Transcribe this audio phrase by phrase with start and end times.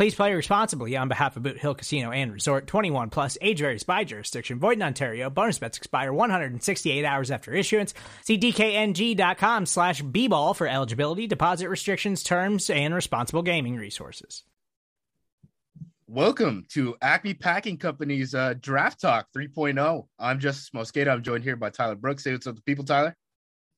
[0.00, 3.82] Please play responsibly on behalf of Boot Hill Casino and Resort 21 plus age varies
[3.82, 4.58] by jurisdiction.
[4.58, 5.28] Void in Ontario.
[5.28, 7.92] Bonus bets expire 168 hours after issuance.
[8.24, 14.44] See DKNG.com slash B ball for eligibility, deposit restrictions, terms, and responsible gaming resources.
[16.06, 20.06] Welcome to Acme Packing Company's uh, Draft Talk 3.0.
[20.18, 21.08] I'm Justice Mosqueda.
[21.08, 22.24] I'm joined here by Tyler Brooks.
[22.24, 23.14] Say what's up to the people, Tyler.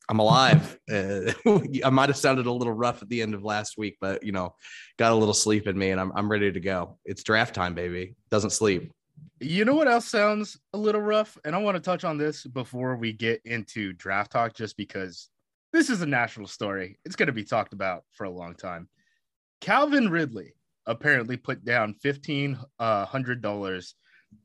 [0.09, 0.79] I'm alive.
[0.91, 1.33] Uh,
[1.85, 4.33] I might have sounded a little rough at the end of last week, but you
[4.33, 4.55] know,
[4.99, 6.99] got a little sleep in me, and I'm I'm ready to go.
[7.05, 8.15] It's draft time, baby.
[8.31, 8.93] Doesn't sleep.
[9.41, 11.37] You know what else sounds a little rough?
[11.45, 15.29] And I want to touch on this before we get into draft talk, just because
[15.73, 16.99] this is a national story.
[17.05, 18.89] It's going to be talked about for a long time.
[19.61, 20.55] Calvin Ridley
[20.87, 23.95] apparently put down fifteen uh, hundred dollars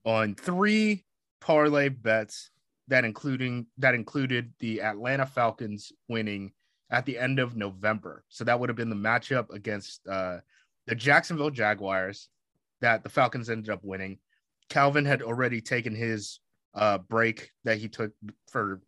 [0.05, 1.03] on three
[1.41, 2.51] parlay bets
[2.87, 6.53] that including that included the Atlanta Falcons winning
[6.89, 8.23] at the end of November.
[8.29, 10.37] So that would have been the matchup against uh,
[10.85, 12.29] the Jacksonville Jaguars
[12.81, 14.19] that the Falcons ended up winning.
[14.69, 16.39] Calvin had already taken his
[16.73, 18.11] uh, break that he took
[18.49, 18.81] for,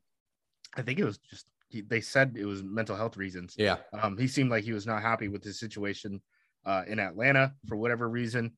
[0.76, 3.56] I think it was just he, they said it was mental health reasons.
[3.58, 6.22] Yeah, um, he seemed like he was not happy with his situation
[6.66, 8.54] uh, in Atlanta for whatever reason.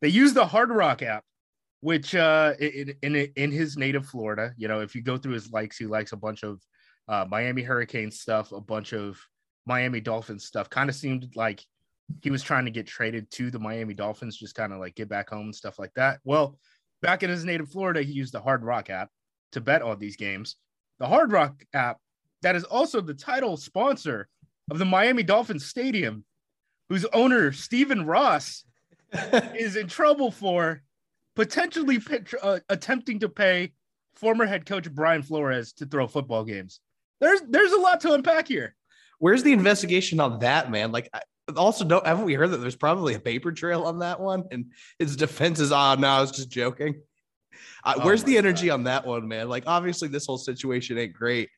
[0.00, 1.24] They used the Hard Rock app
[1.80, 5.50] which uh in, in in his native Florida, you know, if you go through his
[5.50, 6.60] likes, he likes a bunch of
[7.08, 9.18] uh, Miami Hurricane stuff, a bunch of
[9.66, 10.70] Miami Dolphins stuff.
[10.70, 11.62] Kind of seemed like
[12.22, 15.08] he was trying to get traded to the Miami Dolphins, just kind of like get
[15.08, 16.20] back home and stuff like that.
[16.24, 16.58] Well,
[17.02, 19.10] back in his native Florida, he used the Hard Rock app
[19.52, 20.56] to bet on these games.
[20.98, 21.98] The Hard Rock app
[22.42, 24.28] that is also the title sponsor
[24.70, 26.24] of the Miami Dolphins Stadium,
[26.88, 28.64] whose owner Stephen Ross
[29.54, 30.82] is in trouble for
[31.36, 32.00] potentially
[32.42, 33.72] uh, attempting to pay
[34.16, 36.80] former head coach Brian Flores to throw football games.
[37.20, 38.74] There's there's a lot to unpack here.
[39.18, 40.92] Where's the investigation on that, man?
[40.92, 41.08] Like,
[41.56, 44.44] also, don't haven't we heard that there's probably a paper trail on that one?
[44.50, 47.00] And his defense is, oh no, I was just joking.
[47.84, 48.74] Uh, oh where's the energy God.
[48.74, 49.48] on that one, man?
[49.48, 51.48] Like, obviously, this whole situation ain't great,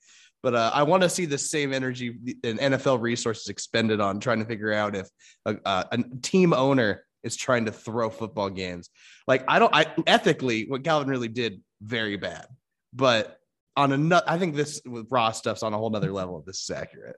[0.43, 4.41] but uh, I want to see the same energy and NFL resources expended on trying
[4.41, 5.09] to figure out if
[5.47, 8.91] a, uh, a team owner is trying to throw football games.
[9.27, 12.47] Like I don't, I ethically, what Calvin really did very bad,
[12.93, 13.39] but
[13.77, 16.43] on another, I think this with raw stuff's on a whole nother level.
[16.47, 17.17] This is accurate.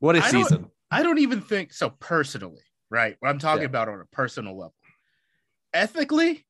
[0.00, 0.62] What a I season!
[0.62, 3.16] Don't, I don't even think so personally, right?
[3.20, 3.66] What I'm talking yeah.
[3.66, 4.74] about on a personal level,
[5.72, 6.44] ethically,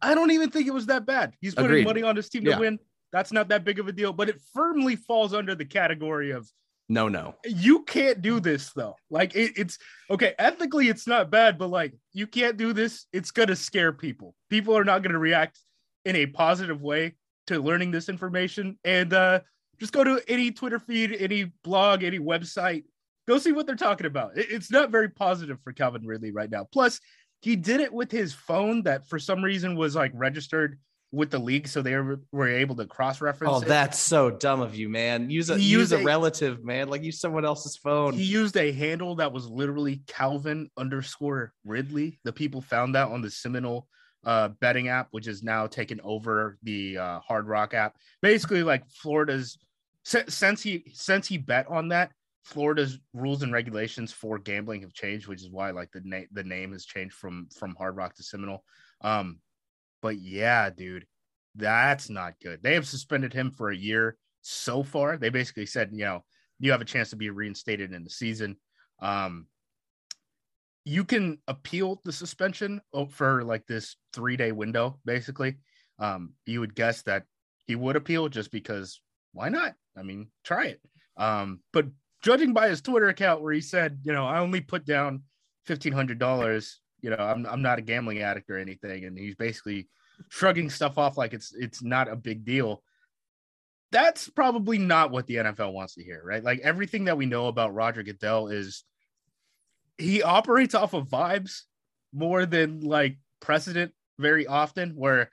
[0.00, 1.34] I don't even think it was that bad.
[1.40, 1.86] He's putting Agreed.
[1.86, 2.58] money on his team to yeah.
[2.58, 2.78] win.
[3.12, 6.48] That's not that big of a deal, but it firmly falls under the category of
[6.88, 7.36] no, no.
[7.44, 8.96] You can't do this though.
[9.10, 9.78] Like it, it's
[10.10, 10.34] okay.
[10.38, 13.06] Ethically, it's not bad, but like you can't do this.
[13.12, 14.34] It's gonna scare people.
[14.50, 15.58] People are not gonna react
[16.04, 17.14] in a positive way
[17.46, 18.78] to learning this information.
[18.84, 19.40] And uh,
[19.78, 22.84] just go to any Twitter feed, any blog, any website.
[23.28, 24.36] Go see what they're talking about.
[24.36, 26.66] It, it's not very positive for Calvin Ridley right now.
[26.72, 27.00] Plus,
[27.40, 30.78] he did it with his phone that for some reason was like registered
[31.12, 33.52] with the league, so they were, were able to cross reference.
[33.52, 33.68] Oh, it.
[33.68, 35.28] that's so dumb of you, man.
[35.28, 36.88] Use a use a, a, relative, man.
[36.88, 38.14] Like use someone else's phone.
[38.14, 42.18] He used a handle that was literally Calvin underscore Ridley.
[42.24, 43.86] The people found that on the Seminole
[44.24, 47.96] uh, betting app, which is now taken over the uh, Hard Rock app.
[48.22, 49.58] Basically, like Florida's
[50.04, 52.10] since he since he bet on that,
[52.44, 56.42] Florida's rules and regulations for gambling have changed, which is why like the name the
[56.42, 58.64] name has changed from from Hard Rock to Seminole.
[59.02, 59.40] Um,
[60.02, 61.06] but yeah, dude,
[61.54, 62.62] that's not good.
[62.62, 65.16] They have suspended him for a year so far.
[65.16, 66.24] They basically said, you know,
[66.58, 68.56] you have a chance to be reinstated in the season.
[69.00, 69.46] Um,
[70.84, 75.58] you can appeal the suspension for like this three day window, basically.
[75.98, 77.24] Um, you would guess that
[77.66, 79.00] he would appeal just because
[79.32, 79.74] why not?
[79.96, 80.80] I mean, try it.
[81.16, 81.86] Um, but
[82.22, 85.22] judging by his Twitter account where he said, you know, I only put down
[85.66, 89.34] fifteen hundred dollars you know, I'm I'm not a gambling addict or anything, and he's
[89.34, 89.88] basically
[90.28, 92.82] shrugging stuff off like it's it's not a big deal.
[93.90, 96.42] that's probably not what the NFL wants to hear, right?
[96.42, 98.84] Like everything that we know about Roger Goodell is
[99.98, 101.62] he operates off of vibes
[102.12, 105.30] more than like precedent very often where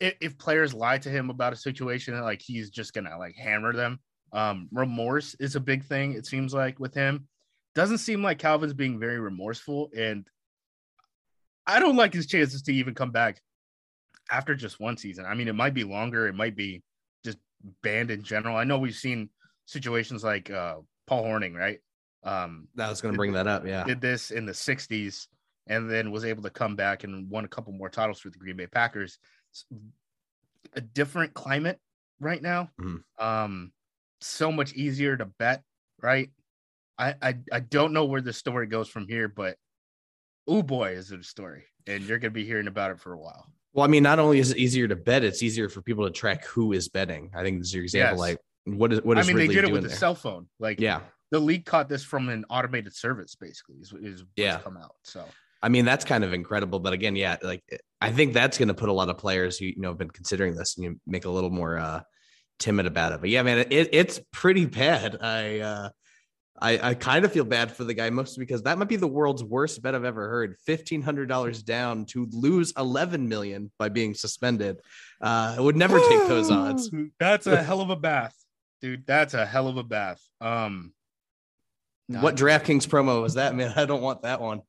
[0.00, 3.98] if, players lie to him about a situation like he's just gonna like hammer them
[4.32, 7.26] um remorse is a big thing it seems like with him
[7.74, 10.26] doesn't seem like calvin's being very remorseful and
[11.66, 13.40] i don't like his chances to even come back
[14.30, 16.82] after just one season i mean it might be longer it might be
[17.24, 17.38] just
[17.82, 19.28] banned in general i know we've seen
[19.66, 21.78] situations like uh Paul Hornung right
[22.22, 23.66] um I was going to bring that up.
[23.66, 23.84] Yeah.
[23.84, 25.26] did this in the 60s
[25.66, 28.38] and then was able to come back and won a couple more titles for the
[28.38, 29.18] Green Bay Packers.
[29.50, 29.66] It's
[30.74, 31.78] a different climate
[32.18, 32.70] right now.
[32.80, 33.02] Mhm.
[33.18, 33.72] Um,
[34.20, 35.62] so much easier to bet,
[36.02, 36.30] right?
[36.98, 39.56] I, I I don't know where the story goes from here, but
[40.46, 43.18] oh boy, is it a story, and you're gonna be hearing about it for a
[43.18, 43.46] while.
[43.72, 46.10] Well, I mean, not only is it easier to bet, it's easier for people to
[46.10, 47.30] track who is betting.
[47.34, 48.26] I think this is your example.
[48.26, 48.36] Yes.
[48.66, 49.96] Like, what is what I mean, Ridley they did it with the there?
[49.96, 50.48] cell phone.
[50.58, 51.00] Like, Yeah,
[51.30, 53.76] the league caught this from an automated service, basically.
[53.76, 54.58] Is is Yeah.
[54.58, 54.94] come out.
[55.04, 55.24] So
[55.62, 56.80] I mean, that's kind of incredible.
[56.80, 57.62] But again, yeah, like
[58.00, 60.10] I think that's going to put a lot of players who you know have been
[60.10, 62.00] considering this and you make a little more uh,
[62.58, 63.20] timid about it.
[63.20, 65.18] But yeah, man, it, it's pretty bad.
[65.20, 65.88] I uh,
[66.58, 69.06] I, I kind of feel bad for the guy, mostly because that might be the
[69.06, 70.56] world's worst bet I've ever heard.
[70.66, 74.76] Fifteen hundred dollars down to lose eleven million by being suspended.
[75.22, 76.90] Uh, I would never take those odds.
[77.18, 78.36] That's a hell of a bath,
[78.82, 79.06] dude.
[79.06, 80.20] That's a hell of a bath.
[80.40, 80.92] Um,
[82.08, 83.72] What DraftKings promo was that, man?
[83.76, 84.62] I don't want that one.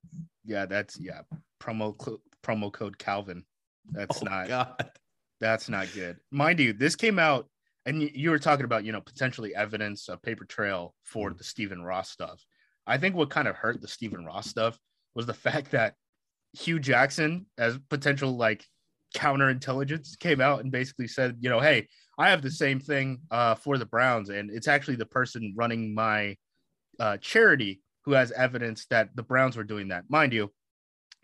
[0.46, 1.22] Yeah, that's yeah.
[1.62, 3.44] Promo cl- promo code Calvin.
[3.92, 4.92] That's Oh not God.
[5.42, 6.18] that's not good.
[6.32, 7.48] Mind you, this came out,
[7.86, 11.44] and you, you were talking about you know potentially evidence a paper trail for the
[11.44, 12.44] Stephen Ross stuff.
[12.88, 14.80] I think what kind of hurt the Stephen Ross stuff
[15.16, 15.96] was the fact that
[16.54, 18.66] Hue Jackson, as potential like
[19.16, 21.88] counterintelligence, came out and basically said, you know, hey,
[22.18, 25.94] I have the same thing uh, for the Browns, and it's actually the person running
[25.94, 26.36] my
[27.00, 30.06] uh, charity who has evidence that the Browns were doing that.
[30.10, 30.52] Mind you,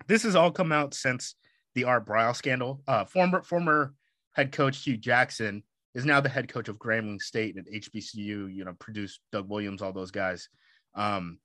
[0.07, 1.36] this has all come out since
[1.75, 2.81] the Art Briles scandal.
[2.88, 3.94] Uh, former former
[4.33, 5.63] head coach Hue Jackson
[5.97, 8.53] is now the head coach of Grambling State and HBCU.
[8.53, 10.47] You know, produced Doug Williams, all those guys.
[10.94, 11.39] Um,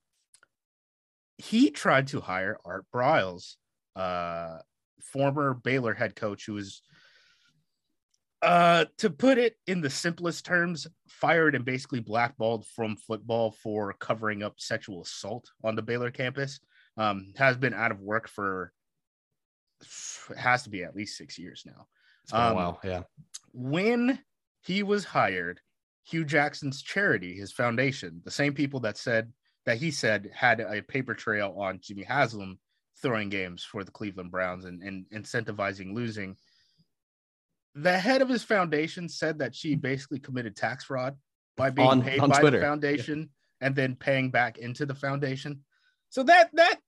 [1.39, 3.55] he tried to hire Art Briles,
[3.95, 4.59] uh,
[5.01, 6.83] former Baylor head coach, who was,
[8.43, 13.93] uh, to put it in the simplest terms, fired and basically blackballed from football for
[13.93, 16.59] covering up sexual assault on the Baylor campus.
[16.95, 18.71] Um, has been out of work for
[20.37, 21.87] has to be at least six years now.
[22.21, 22.79] It's been a Um, while.
[22.83, 23.01] Yeah.
[23.51, 24.19] When
[24.63, 25.59] he was hired,
[26.05, 29.31] Hue Jackson's charity, his foundation, the same people that said
[29.65, 32.59] that he said had a paper trail on Jimmy Haslam
[33.01, 36.35] throwing games for the Cleveland Browns and, and incentivizing losing.
[37.75, 41.17] The head of his foundation said that she basically committed tax fraud
[41.57, 42.59] by being On- paid on by Twitter.
[42.59, 43.29] the foundation
[43.61, 45.61] and then paying back into the foundation.
[46.09, 46.79] So that that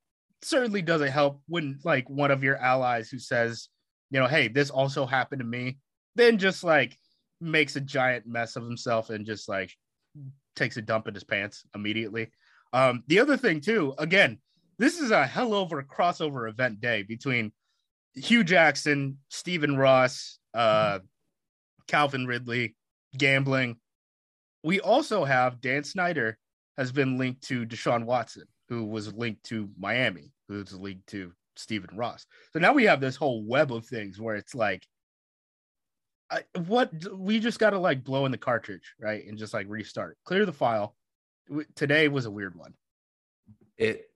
[0.42, 3.69] certainly doesn't help when like one of your allies who says,
[4.12, 5.78] you know, hey, this also happened to me,
[6.16, 6.98] then just like
[7.41, 9.71] makes a giant mess of himself and just like
[10.55, 12.29] takes a dump in his pants immediately.
[12.73, 14.39] Um, the other thing too, again,
[14.77, 17.51] this is a hell over crossover event day between
[18.15, 20.99] Hue Jackson, Stephen Ross, uh,
[21.87, 22.75] Calvin Ridley,
[23.17, 23.77] gambling.
[24.63, 26.37] We also have Dan Snyder
[26.77, 31.95] has been linked to Deshaun Watson, who was linked to Miami, who's linked to Stephen
[31.95, 32.25] Ross.
[32.51, 34.85] So now we have this whole web of things where it's like,
[36.31, 39.25] I, what we just got to like blow in the cartridge, right?
[39.27, 40.95] And just like restart, clear the file.
[41.75, 42.73] Today was a weird one.
[43.77, 44.09] it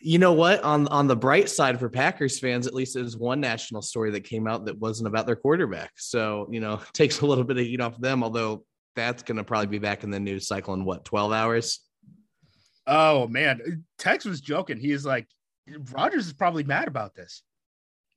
[0.00, 3.40] you know what on on the bright side for packers fans at least there's one
[3.40, 7.26] national story that came out that wasn't about their quarterback so you know takes a
[7.26, 8.64] little bit of heat off them although
[8.96, 11.80] that's going to probably be back in the news cycle in what 12 hours
[12.86, 14.76] Oh man, Tex was joking.
[14.76, 15.28] He's like,
[15.92, 17.42] Rodgers is probably mad about this.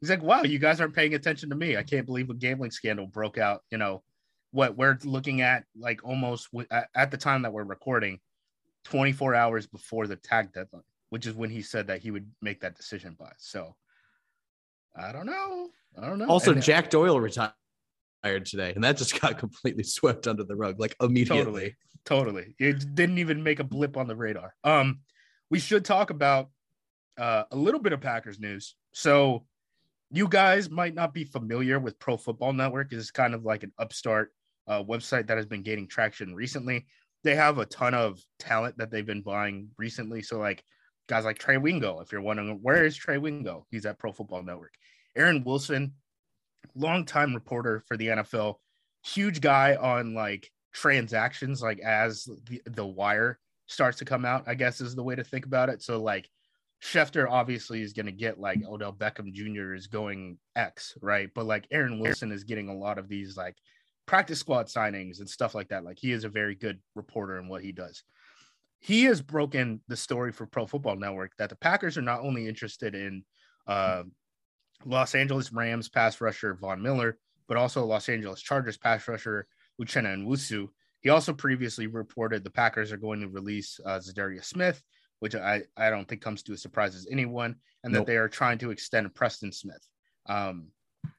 [0.05, 1.77] He's like, wow, you guys aren't paying attention to me.
[1.77, 3.61] I can't believe a gambling scandal broke out.
[3.71, 4.03] You know,
[4.51, 8.19] what we're looking at, like almost w- at, the time that we're recording,
[8.83, 12.61] 24 hours before the tag deadline, which is when he said that he would make
[12.61, 13.31] that decision by.
[13.39, 13.75] So
[14.95, 15.69] I don't know.
[15.99, 16.27] I don't know.
[16.27, 17.53] also And- jack doyle retired
[18.23, 22.53] today and that just got completely swept under the rug like immediately Totally.
[22.53, 22.55] Totally.
[22.59, 24.53] It didn't even make a blip on the radar.
[24.63, 24.99] Um,
[25.49, 26.49] we should talk about
[27.17, 28.75] uh, a little bit of Packers news.
[28.93, 29.47] So,
[30.11, 32.91] you guys might not be familiar with Pro Football Network.
[32.93, 34.31] It's kind of like an upstart
[34.67, 36.85] uh, website that has been gaining traction recently.
[37.23, 40.21] They have a ton of talent that they've been buying recently.
[40.21, 40.63] So, like
[41.07, 44.43] guys like Trey Wingo, if you're wondering where is Trey Wingo, he's at Pro Football
[44.43, 44.73] Network.
[45.15, 45.93] Aaron Wilson,
[46.75, 48.55] longtime reporter for the NFL,
[49.03, 54.55] huge guy on like transactions, like as the, the wire starts to come out, I
[54.55, 55.81] guess is the way to think about it.
[55.81, 56.29] So like
[56.85, 59.73] Schefter obviously is going to get like Odell Beckham Jr.
[59.73, 61.29] is going X, right?
[61.33, 63.55] But like Aaron Wilson is getting a lot of these like
[64.05, 65.83] practice squad signings and stuff like that.
[65.83, 68.03] Like he is a very good reporter in what he does.
[68.79, 72.47] He has broken the story for Pro Football Network that the Packers are not only
[72.47, 73.23] interested in
[73.65, 74.03] uh,
[74.85, 79.47] Los Angeles Rams pass rusher Von Miller, but also Los Angeles Chargers pass rusher
[79.81, 80.67] Uchenna Nwosu.
[81.01, 83.99] He also previously reported the Packers are going to release uh,
[84.41, 84.83] Smith
[85.19, 88.01] which I, I don't think comes to a surprise as anyone, and nope.
[88.05, 89.85] that they are trying to extend Preston Smith.
[90.27, 90.67] Um,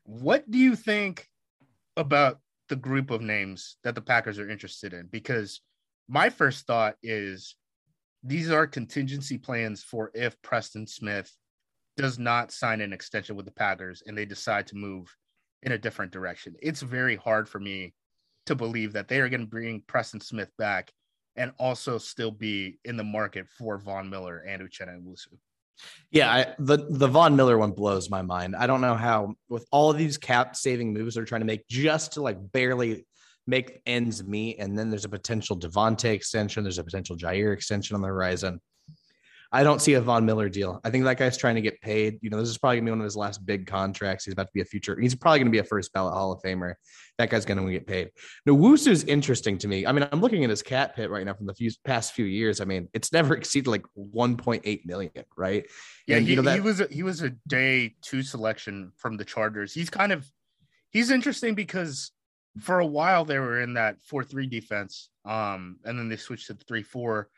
[0.04, 1.28] what do you think
[1.96, 5.06] about the group of names that the Packers are interested in?
[5.10, 5.60] Because
[6.08, 7.56] my first thought is
[8.22, 11.32] these are contingency plans for if Preston Smith
[11.96, 15.14] does not sign an extension with the Packers and they decide to move
[15.62, 16.54] in a different direction.
[16.60, 17.94] It's very hard for me
[18.46, 20.92] to believe that they are going to bring Preston Smith back
[21.37, 25.28] and also still be in the market for Von Miller and Uchenna Nwosu.
[26.11, 28.57] Yeah, I, the the Von Miller one blows my mind.
[28.57, 31.69] I don't know how with all of these cap saving moves they're trying to make
[31.69, 33.05] just to like barely
[33.47, 37.95] make ends meet, and then there's a potential Davante extension, there's a potential Jaire extension
[37.95, 38.61] on the horizon.
[39.56, 40.82] I don't see a Von Miller deal.
[40.84, 42.18] I think that guy's trying to get paid.
[42.20, 44.26] You know, this is probably gonna be one of his last big contracts.
[44.26, 45.00] He's about to be a future.
[45.00, 46.75] He's probably gonna be a first ballot Hall of Famer.
[47.16, 48.10] That guy's gonna get paid.
[48.44, 49.86] Now, is interesting to me.
[49.86, 52.26] I mean, I'm looking at his cap hit right now from the few, past few
[52.26, 52.60] years.
[52.60, 55.64] I mean, it's never exceeded like 1.8 million, right?
[56.06, 58.92] Yeah, and, he, you know, that, he was a, he was a day two selection
[58.98, 59.72] from the Chargers.
[59.72, 60.30] He's kind of
[60.90, 62.12] he's interesting because
[62.60, 66.48] for a while they were in that four three defense, um, and then they switched
[66.48, 67.30] to three four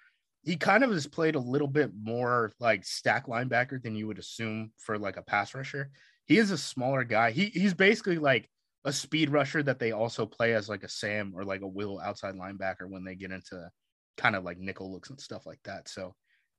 [0.42, 4.18] he kind of has played a little bit more like stack linebacker than you would
[4.18, 5.90] assume for like a pass rusher.
[6.26, 7.30] He is a smaller guy.
[7.30, 8.48] He he's basically like
[8.84, 12.00] a speed rusher that they also play as like a Sam or like a Will
[12.00, 13.68] outside linebacker when they get into
[14.16, 15.88] kind of like nickel looks and stuff like that.
[15.88, 16.14] So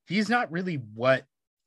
[0.08, 1.26] he's not really what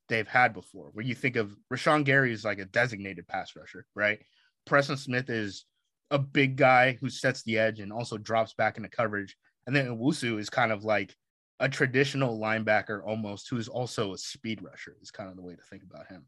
[0.09, 0.91] they've had before.
[0.93, 4.21] Where you think of Rashan Gary is like a designated pass rusher, right?
[4.67, 5.65] Preston Smith is
[6.11, 9.37] a big guy who sets the edge and also drops back into coverage.
[9.67, 11.15] And then Nwosu is kind of like
[11.61, 15.63] a traditional linebacker almost who's also a speed rusher is kind of the way to
[15.63, 16.27] think about him.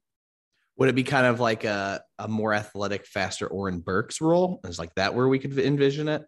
[0.76, 4.60] Would it be kind of like a, a more athletic, faster Oren Burks role?
[4.64, 6.22] Is like that where we could envision it?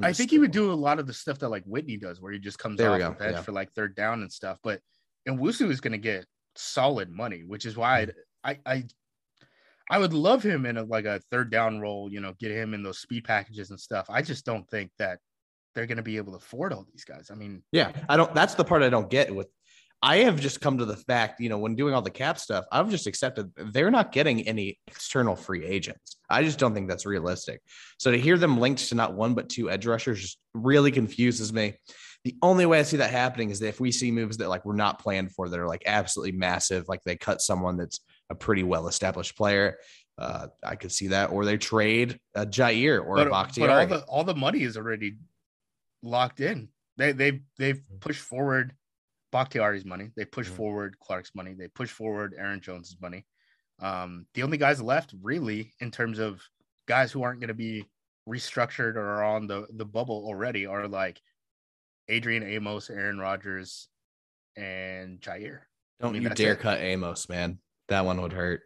[0.00, 2.32] i think he would do a lot of the stuff that like Whitney does, where
[2.32, 3.42] he just comes there off the bench yeah.
[3.42, 4.58] for like third down and stuff.
[4.62, 4.80] But
[5.28, 8.12] Nwosu is going to get solid money, which is why mm.
[8.44, 8.84] I I
[9.90, 12.10] I would love him in a like a third down role.
[12.10, 14.06] You know, get him in those speed packages and stuff.
[14.08, 15.18] I just don't think that
[15.74, 17.30] they're going to be able to afford all these guys.
[17.30, 18.34] I mean, yeah, I don't.
[18.34, 19.48] That's the part I don't get with.
[20.00, 22.64] I have just come to the fact, you know, when doing all the cap stuff,
[22.70, 26.16] I've just accepted they're not getting any external free agents.
[26.30, 27.60] I just don't think that's realistic.
[27.98, 31.52] So to hear them linked to not one but two edge rushers just really confuses
[31.52, 31.74] me.
[32.24, 34.64] The only way I see that happening is that if we see moves that like
[34.64, 37.98] we're not planned for that are like absolutely massive, like they cut someone that's
[38.30, 39.78] a pretty well established player.
[40.16, 43.86] Uh, I could see that, or they trade a Jaire or but, a Bakhtiari.
[43.86, 45.16] But all the all the money is already
[46.02, 46.68] locked in.
[46.96, 47.98] They they they've mm-hmm.
[48.00, 48.74] pushed forward
[49.32, 50.10] Bakhtiari's money.
[50.16, 50.56] They push mm-hmm.
[50.56, 51.54] forward Clark's money.
[51.54, 53.26] They push forward Aaron Jones's money.
[53.80, 56.42] Um, the only guys left really in terms of
[56.86, 57.84] guys who aren't going to be
[58.28, 61.20] restructured or are on the the bubble already are like
[62.08, 63.88] Adrian Amos, Aaron Rodgers,
[64.56, 65.60] and Jaire.
[66.00, 66.60] Don't I mean, you dare it.
[66.60, 67.58] cut Amos, man.
[67.88, 68.62] That one would hurt.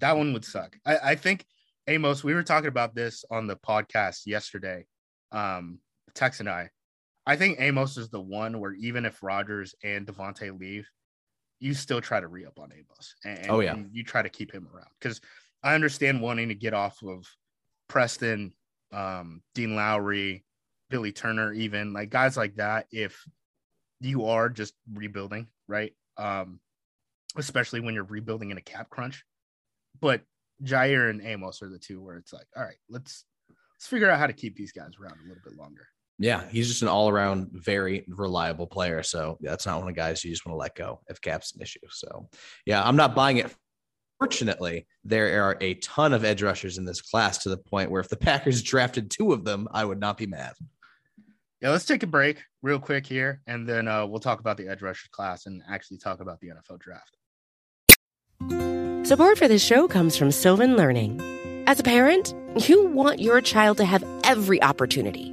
[0.00, 0.76] That one would suck.
[0.86, 1.44] I, I think
[1.86, 4.86] Amos, we were talking about this on the podcast yesterday.
[5.32, 5.78] Um,
[6.14, 6.70] Tex and I,
[7.26, 10.88] I think Amos is the one where even if Rodgers and Davante leave,
[11.60, 13.14] you still try to re up on Amos.
[13.24, 15.20] And, oh yeah, you try to keep him around because
[15.62, 17.26] I understand wanting to get off of
[17.88, 18.52] Preston,
[18.92, 20.44] um, Dean Lowry,
[20.88, 22.86] Billy Turner, even like guys like that.
[22.90, 23.22] If
[24.00, 25.92] you are just rebuilding, right?
[26.16, 26.60] Um,
[27.36, 29.24] especially when you're rebuilding in a cap crunch.
[30.00, 30.22] But
[30.64, 33.24] Jaire and Amos are the two where it's like, all right, let's
[33.76, 35.86] let's figure out how to keep these guys around a little bit longer.
[36.20, 39.02] Yeah, he's just an all around very reliable player.
[39.02, 41.18] So yeah, that's not one of the guys you just want to let go if
[41.18, 41.80] cap's an issue.
[41.88, 42.28] So
[42.66, 43.50] yeah, I'm not buying it.
[44.18, 48.02] Fortunately, there are a ton of edge rushers in this class to the point where
[48.02, 50.52] if the Packers drafted two of them, I would not be mad.
[51.62, 54.68] Yeah, let's take a break real quick here, and then uh, we'll talk about the
[54.68, 57.16] edge rusher class and actually talk about the NFL draft.
[59.08, 61.18] Support for this show comes from Sylvan Learning.
[61.66, 62.34] As a parent,
[62.68, 65.32] you want your child to have every opportunity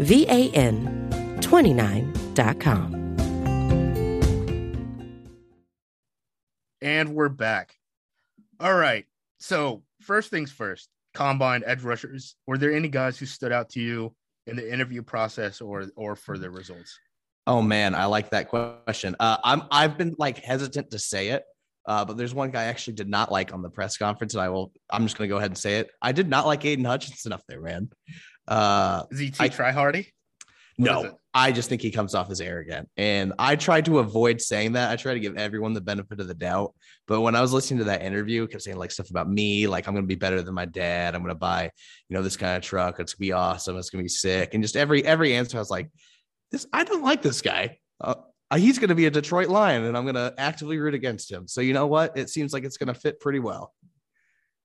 [0.00, 2.94] V A N 29.com.
[6.80, 7.74] And we're back.
[8.58, 9.04] All right.
[9.38, 12.36] So, first things first combine edge rushers.
[12.46, 14.14] Were there any guys who stood out to you
[14.46, 16.98] in the interview process or or for the results?
[17.46, 19.16] Oh man, I like that question.
[19.20, 21.44] Uh, I'm I've been like hesitant to say it,
[21.84, 24.42] uh, but there's one guy I actually did not like on the press conference, and
[24.42, 24.72] I will.
[24.88, 25.90] I'm just gonna go ahead and say it.
[26.00, 27.90] I did not like Aidan Hutchinson up there, man.
[28.50, 30.12] Uh, Is he T try hardy?
[30.76, 34.72] no, I just think he comes off as arrogant, and I tried to avoid saying
[34.72, 34.90] that.
[34.90, 36.74] I try to give everyone the benefit of the doubt,
[37.06, 39.86] but when I was listening to that interview, kept saying like stuff about me, like
[39.86, 41.14] I'm gonna be better than my dad.
[41.14, 41.70] I'm gonna buy,
[42.08, 42.98] you know, this kind of truck.
[42.98, 43.76] It's gonna be awesome.
[43.76, 45.90] It's gonna be sick, and just every every answer, I was like,
[46.50, 46.66] this.
[46.72, 47.78] I don't like this guy.
[48.00, 48.14] Uh,
[48.56, 51.46] he's gonna be a Detroit Lion, and I'm gonna actively root against him.
[51.46, 52.16] So you know what?
[52.16, 53.72] It seems like it's gonna fit pretty well.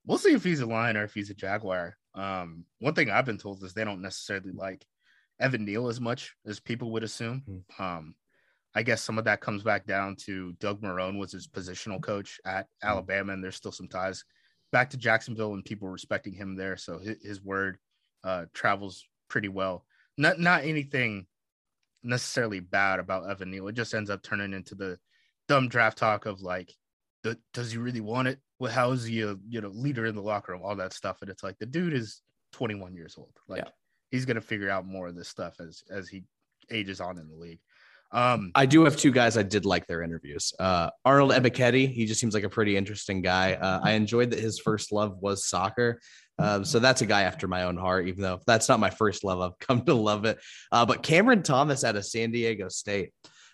[0.07, 1.97] We'll see if he's a Lion or if he's a Jaguar.
[2.15, 4.85] Um, one thing I've been told is they don't necessarily like
[5.39, 7.43] Evan Neal as much as people would assume.
[7.77, 7.83] Hmm.
[7.83, 8.15] Um,
[8.73, 12.39] I guess some of that comes back down to Doug Marrone was his positional coach
[12.45, 12.87] at Hmm.
[12.89, 14.23] Alabama, and there's still some ties
[14.71, 16.75] back to Jacksonville and people respecting him there.
[16.77, 17.77] So his, his word
[18.23, 19.85] uh, travels pretty well.
[20.17, 21.27] Not not anything
[22.03, 23.67] necessarily bad about Evan Neal.
[23.67, 24.97] It just ends up turning into the
[25.47, 26.73] dumb draft talk of like,
[27.23, 28.39] the, does he really want it?
[28.59, 30.61] Well, how is he a you know leader in the locker room?
[30.63, 32.21] All that stuff, and it's like the dude is
[32.53, 33.33] 21 years old.
[33.47, 33.69] Like Yeah.
[34.11, 36.23] he's gonna figure out more of this stuff as as he
[36.71, 37.59] ages on in the league.
[38.11, 40.53] Um, I do have two guys I did like their interviews.
[40.57, 43.53] Uh, Arnold Ebiketie, he just seems like a pretty interesting guy.
[43.55, 45.99] Uh, I enjoyed that his first love was soccer.
[46.39, 49.23] Um, so that's a guy after my own heart, even though that's not my first
[49.25, 49.41] love.
[49.41, 50.39] I've come to love it.
[50.71, 53.11] Uh, but Cameron Thomas out of San Diego State.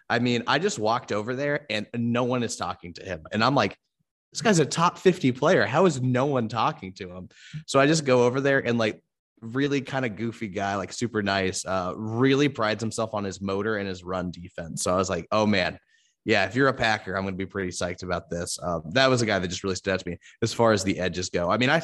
[0.09, 3.23] I mean, I just walked over there and no one is talking to him.
[3.31, 3.77] And I'm like,
[4.31, 5.65] this guy's a top 50 player.
[5.65, 7.29] How is no one talking to him?
[7.65, 9.01] So I just go over there and like
[9.41, 13.77] really kind of goofy guy, like super nice, uh, really prides himself on his motor
[13.77, 14.83] and his run defense.
[14.83, 15.77] So I was like, oh man,
[16.23, 18.59] yeah, if you're a Packer, I'm going to be pretty psyched about this.
[18.61, 20.83] Uh, that was a guy that just really stood out to me as far as
[20.83, 21.49] the edges go.
[21.49, 21.81] I mean, I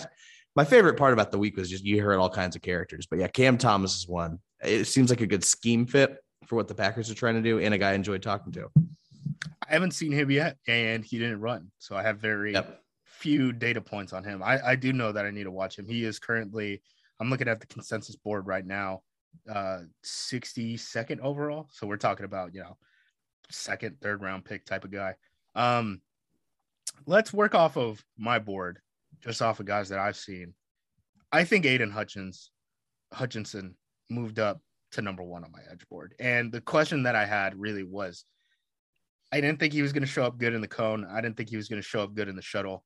[0.55, 3.19] my favorite part about the week was just you heard all kinds of characters, but
[3.19, 4.39] yeah, Cam Thomas is one.
[4.63, 7.59] It seems like a good scheme fit for what the Packers are trying to do,
[7.59, 8.69] and a guy I enjoyed talking to.
[9.69, 12.81] I haven't seen him yet, and he didn't run, so I have very Yep.
[13.03, 14.41] few data points on him.
[14.41, 15.87] I, I do know that I need to watch him.
[15.87, 16.81] He is currently,
[17.19, 19.01] I'm looking at the consensus board right now,
[19.49, 21.67] uh, 62nd overall.
[21.71, 22.77] So we're talking about you know,
[23.49, 25.15] second, third round pick type of guy.
[25.55, 26.01] Um,
[27.05, 28.79] let's work off of my board,
[29.21, 30.53] just off of guys that I've seen.
[31.31, 32.51] I think Aidan Hutchins,
[33.11, 33.75] Hutchinson
[34.09, 37.59] moved up to number one on my edge board, and the question that I had
[37.59, 38.23] really was.
[39.31, 41.05] I didn't think he was going to show up good in the cone.
[41.05, 42.83] I didn't think he was going to show up good in the shuttle.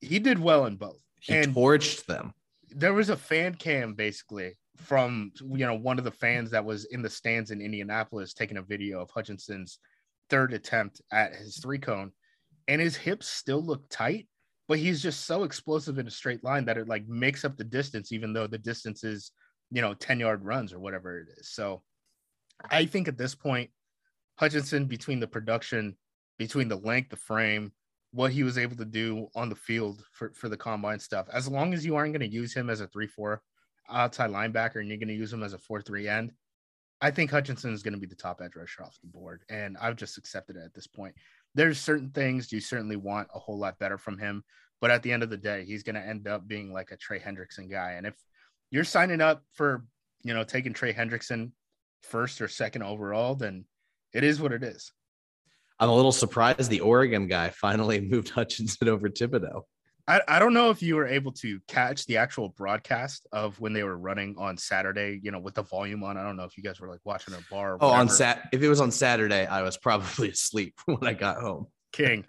[0.00, 1.02] He did well in both.
[1.20, 2.32] He And- torched them.
[2.70, 6.84] There was a fan cam basically from you know one of the fans that was
[6.84, 9.78] in the stands in Indianapolis taking a video of Hutchinson's
[10.30, 12.12] third attempt at his three cone,
[12.68, 14.28] and his hips still look tight,
[14.68, 17.64] but he's just so explosive in a straight line that it like makes up the
[17.64, 19.32] distance, even though the distance is
[19.70, 21.48] you know 10 yard runs or whatever it is.
[21.50, 21.82] So
[22.70, 23.70] I think at this point,
[24.38, 25.96] Hutchinson between the production,
[26.38, 27.72] between the length, the frame,
[28.12, 31.48] what he was able to do on the field for, for the combine stuff, as
[31.48, 33.42] long as you aren't going to use him as a 3 4
[33.90, 36.32] outside linebacker and you're going to use him as a 4 3 end,
[37.00, 39.42] I think Hutchinson is going to be the top edge rusher off the board.
[39.48, 41.14] And I've just accepted it at this point.
[41.54, 44.42] There's certain things you certainly want a whole lot better from him.
[44.80, 46.96] But at the end of the day, he's going to end up being like a
[46.96, 47.92] Trey Hendrickson guy.
[47.92, 48.14] And if
[48.70, 49.84] you're signing up for,
[50.22, 51.50] you know, taking Trey Hendrickson
[52.02, 53.64] first or second overall, then
[54.12, 54.92] it is what it is.
[55.80, 59.62] I'm a little surprised the Oregon guy finally moved Hutchinson over Thibodeaux.
[60.08, 63.74] I, I don't know if you were able to catch the actual broadcast of when
[63.74, 66.16] they were running on Saturday, you know, with the volume on.
[66.16, 67.74] I don't know if you guys were like watching a bar.
[67.74, 68.14] Or Oh, on whatever.
[68.14, 71.66] sat if it was on Saturday, I was probably asleep when I got home.
[71.92, 72.24] King.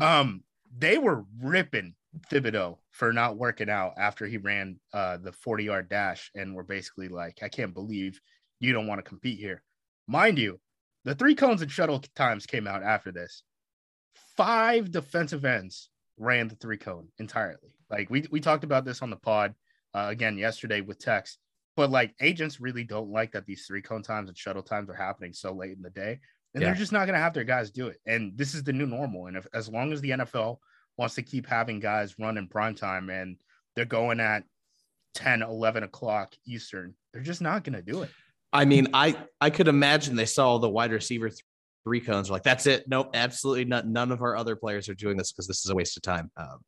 [0.00, 0.42] Um,
[0.76, 1.94] they were ripping
[2.30, 6.64] Thibodeaux for not working out after he ran uh, the 40 yard dash and were
[6.64, 8.18] basically like, I can't believe
[8.60, 9.62] you don't want to compete here.
[10.08, 10.58] Mind you,
[11.04, 13.42] the three cones and shuttle times came out after this.
[14.36, 17.74] Five defensive ends ran the three cone entirely.
[17.90, 19.54] Like we, we talked about this on the pod
[19.94, 21.38] uh, again yesterday with Tex,
[21.76, 24.94] but like agents really don't like that these three cone times and shuttle times are
[24.94, 26.20] happening so late in the day.
[26.54, 26.68] And yeah.
[26.68, 27.98] they're just not going to have their guys do it.
[28.06, 29.26] And this is the new normal.
[29.26, 30.58] And if, as long as the NFL
[30.96, 33.36] wants to keep having guys run in prime time and
[33.74, 34.44] they're going at
[35.14, 38.10] 10, 11 o'clock Eastern, they're just not going to do it.
[38.52, 41.30] I mean, I I could imagine they saw the wide receiver
[41.84, 42.30] three cones.
[42.30, 42.88] Like that's it.
[42.88, 43.86] Nope, absolutely not.
[43.86, 46.30] None of our other players are doing this because this is a waste of time.
[46.36, 46.58] Um,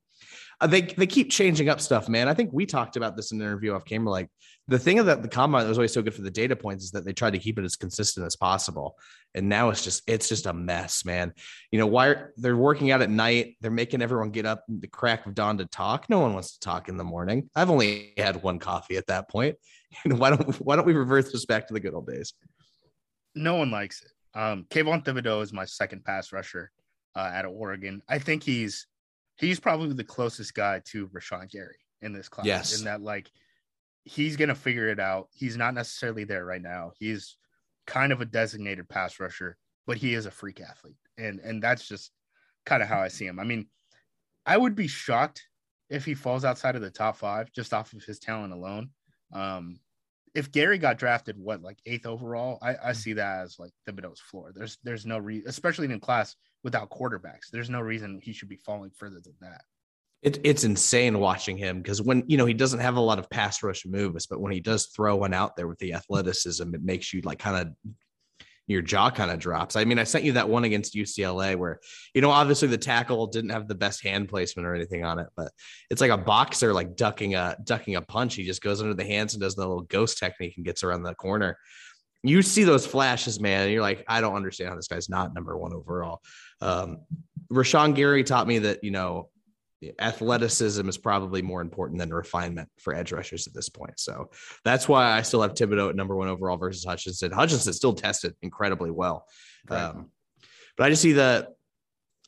[0.60, 2.28] uh, they they keep changing up stuff, man.
[2.28, 4.10] I think we talked about this in an interview off camera.
[4.10, 4.28] Like
[4.68, 6.92] the thing that the combine that was always so good for the data points is
[6.92, 8.96] that they tried to keep it as consistent as possible,
[9.34, 11.32] and now it's just it's just a mess, man.
[11.72, 13.56] You know why they're working out at night?
[13.60, 16.08] They're making everyone get up the crack of dawn to talk.
[16.08, 17.50] No one wants to talk in the morning.
[17.56, 19.56] I've only had one coffee at that point.
[20.06, 22.34] why don't why don't we reverse this back to the good old days?
[23.34, 24.38] No one likes it.
[24.38, 26.70] Um, Kayvon Thibodeaux is my second pass rusher
[27.14, 28.02] uh, out of Oregon.
[28.08, 28.86] I think he's
[29.36, 32.46] he's probably the closest guy to Rashan Gary in this class.
[32.46, 32.78] Yes.
[32.78, 33.30] In that, like,
[34.04, 35.28] he's gonna figure it out.
[35.32, 36.92] He's not necessarily there right now.
[36.98, 37.36] He's
[37.86, 41.86] kind of a designated pass rusher, but he is a freak athlete, and and that's
[41.86, 42.10] just
[42.64, 43.40] kind of how I see him.
[43.40, 43.66] I mean,
[44.46, 45.46] I would be shocked
[45.90, 48.90] if he falls outside of the top five just off of his talent alone.
[49.32, 49.80] Um,
[50.34, 54.20] if Gary got drafted, what like eighth overall, I, I see that as like Thibodeaux's
[54.20, 54.52] floor.
[54.54, 57.50] There's there's no reason, especially in class without quarterbacks.
[57.52, 59.62] There's no reason he should be falling further than that.
[60.22, 63.28] It, it's insane watching him because when you know he doesn't have a lot of
[63.28, 66.82] pass rush moves, but when he does throw one out there with the athleticism, it
[66.82, 67.94] makes you like kind of
[68.72, 69.76] your jaw kind of drops.
[69.76, 71.80] I mean, I sent you that one against UCLA where,
[72.14, 75.28] you know, obviously the tackle didn't have the best hand placement or anything on it,
[75.36, 75.52] but
[75.90, 78.34] it's like a boxer like ducking a ducking a punch.
[78.34, 81.02] He just goes under the hands and does the little ghost technique and gets around
[81.02, 81.58] the corner.
[82.24, 85.34] You see those flashes, man, and you're like, I don't understand how this guy's not
[85.34, 86.20] number one overall.
[86.60, 87.00] Um,
[87.52, 89.28] Rashan Gary taught me that, you know,
[89.98, 93.98] athleticism is probably more important than refinement for edge rushers at this point.
[93.98, 94.30] So
[94.64, 97.32] that's why I still have Thibodeaux at number one overall versus Hutchinson.
[97.32, 99.26] Hutchinson still tested incredibly well.
[99.68, 100.10] Um,
[100.76, 101.48] but I just see the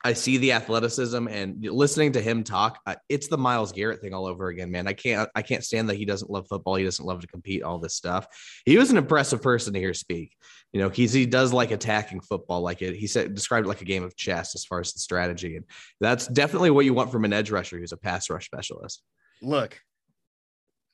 [0.06, 2.78] I see the athleticism and listening to him talk.
[3.08, 4.86] It's the Myles Garrett thing all over again, man.
[4.86, 6.74] I can't I can't stand that he doesn't love football.
[6.74, 7.62] He doesn't love to compete.
[7.62, 8.26] All this stuff.
[8.66, 10.36] He was an impressive person to hear speak.
[10.72, 12.60] You know, he's he does like attacking football.
[12.60, 14.98] Like it, he said described it like a game of chess as far as the
[14.98, 15.64] strategy, and
[16.00, 19.02] that's definitely what you want from an edge rusher who's a pass rush specialist.
[19.40, 19.80] Look,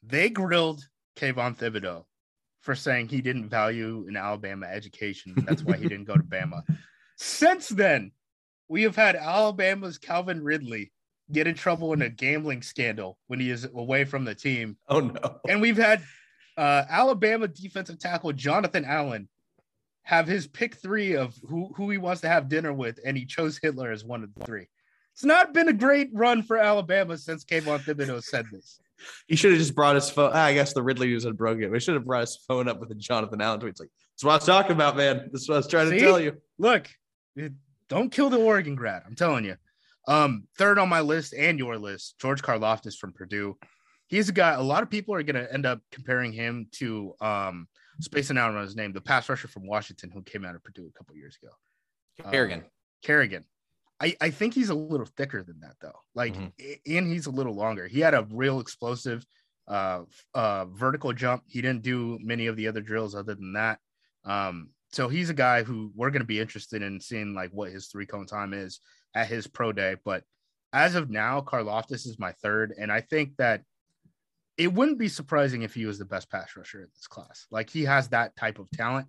[0.05, 2.05] they grilled Kayvon Thibodeaux
[2.61, 5.35] for saying he didn't value an Alabama education.
[5.37, 6.63] That's why he didn't go to Bama.
[7.17, 8.13] Since then,
[8.71, 10.93] we have had Alabama's Calvin Ridley
[11.31, 14.77] get in trouble in a gambling scandal when he is away from the team.
[14.89, 15.41] Oh no!
[15.49, 16.03] And we've had
[16.57, 19.29] uh, Alabama defensive tackle Jonathan Allen
[20.05, 23.27] have his pick three of who who he wants to have dinner with, and he
[23.27, 24.69] chose Hitler as one of the three.
[25.13, 28.81] It's not been a great run for Alabama since Kayvon Thibodeaux said this.
[29.27, 30.33] He should have just brought his phone.
[30.33, 31.71] I guess the Ridley news had broken it.
[31.71, 33.81] We should have brought his phone up with the Jonathan Allen tweets.
[33.81, 35.29] Like, that's what I was talking about, man.
[35.33, 35.99] That's what I was trying See?
[35.99, 36.37] to tell you.
[36.59, 36.87] Look,
[37.91, 39.03] don't kill the Oregon grad.
[39.07, 39.57] I'm telling you.
[40.09, 43.59] Um, third on my list and your list, George Karlaftis from Purdue.
[44.07, 44.53] He's a guy.
[44.53, 47.69] A lot of people are going to end up comparing him to um,
[48.01, 50.89] spacing out on his name, the pass rusher from Washington who came out of Purdue
[50.89, 51.53] a couple years ago.
[52.31, 52.61] Kerrigan.
[52.61, 52.69] Uh,
[53.03, 53.45] Kerrigan.
[54.01, 55.99] I, I think he's a little thicker than that though.
[56.15, 56.97] Like, mm-hmm.
[56.97, 57.87] and he's a little longer.
[57.87, 59.25] He had a real explosive
[59.69, 60.01] uh,
[60.35, 61.43] uh, vertical jump.
[61.47, 63.79] He didn't do many of the other drills other than that.
[64.25, 67.71] Um, so he's a guy who we're going to be interested in seeing like what
[67.71, 68.81] his three cone time is
[69.15, 69.97] at his pro day.
[70.05, 70.25] But
[70.73, 73.63] as of now, Karlaftis is my third, and I think that
[74.57, 77.47] it wouldn't be surprising if he was the best pass rusher in this class.
[77.51, 79.07] Like he has that type of talent.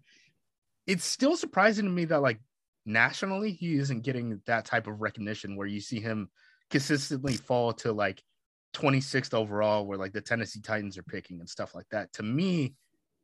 [0.87, 2.39] It's still surprising to me that like
[2.85, 6.29] nationally he isn't getting that type of recognition where you see him
[6.69, 8.23] consistently fall to like
[8.73, 12.13] 26th overall where like the Tennessee Titans are picking and stuff like that.
[12.13, 12.75] To me,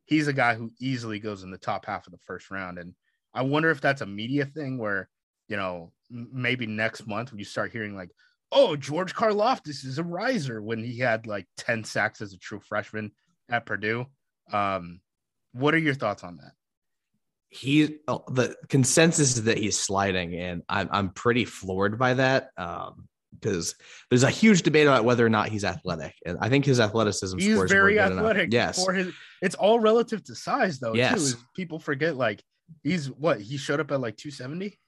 [0.08, 2.78] he's a guy who easily goes in the top half of the first round.
[2.78, 2.94] And
[3.34, 5.08] I wonder if that's a media thing where,
[5.48, 8.10] you know, maybe next month when you start hearing like,
[8.50, 12.58] oh, George Karlaftis is a riser when he had like 10 sacks as a true
[12.58, 13.12] freshman
[13.50, 14.06] at Purdue.
[14.50, 15.00] Um,
[15.52, 16.52] what are your thoughts on that?
[17.50, 22.50] He oh, the consensus is that he's sliding, and I'm I'm pretty floored by that.
[22.58, 23.74] Um, because
[24.10, 27.38] there's a huge debate about whether or not he's athletic, and I think his athleticism.
[27.38, 28.52] He's very athletic.
[28.52, 29.12] Yes, for his,
[29.42, 30.94] it's all relative to size, though.
[30.94, 32.42] Yes, too, people forget like
[32.82, 34.78] he's what he showed up at like 270.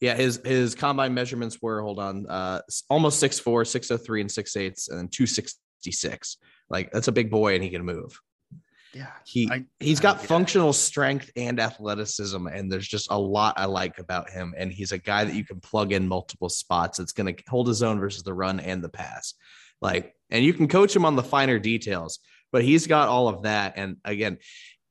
[0.00, 4.88] Yeah, his his combine measurements were hold on, uh, almost 6'4", 603 and six eighths,
[4.88, 6.38] and then two sixty six.
[6.68, 8.18] Like that's a big boy, and he can move.
[8.94, 13.54] Yeah, He I- he's I got functional strength and athleticism, and there's just a lot
[13.56, 14.54] I like about him.
[14.56, 16.98] And he's a guy that you can plug in multiple spots.
[16.98, 19.34] That's going to hold his own versus the run and the pass.
[19.80, 22.18] Like, and you can coach him on the finer details,
[22.52, 23.74] but he's got all of that.
[23.76, 24.38] And again,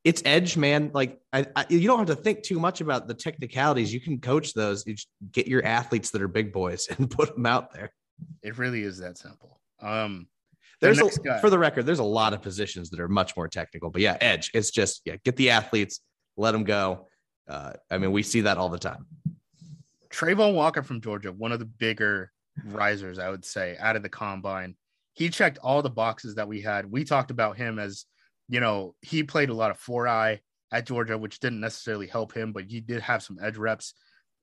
[0.03, 0.91] it's edge, man.
[0.93, 3.93] Like, I, I, you don't have to think too much about the technicalities.
[3.93, 4.85] You can coach those.
[4.87, 7.91] You just get your athletes that are big boys and put them out there.
[8.41, 9.59] It really is that simple.
[9.79, 10.27] Um,
[10.81, 13.47] There's next a, for the record, there's a lot of positions that are much more
[13.47, 14.49] technical, but yeah, edge.
[14.53, 16.01] It's just yeah, get the athletes,
[16.37, 17.07] let them go.
[17.47, 19.05] Uh, I mean, we see that all the time.
[20.09, 22.31] Travon Walker from Georgia, one of the bigger
[22.65, 24.75] risers, I would say, out of the combine.
[25.13, 26.89] He checked all the boxes that we had.
[26.89, 28.05] We talked about him as,
[28.49, 30.41] you know, he played a lot of four eye
[30.71, 33.93] at Georgia, which didn't necessarily help him, but he did have some edge reps.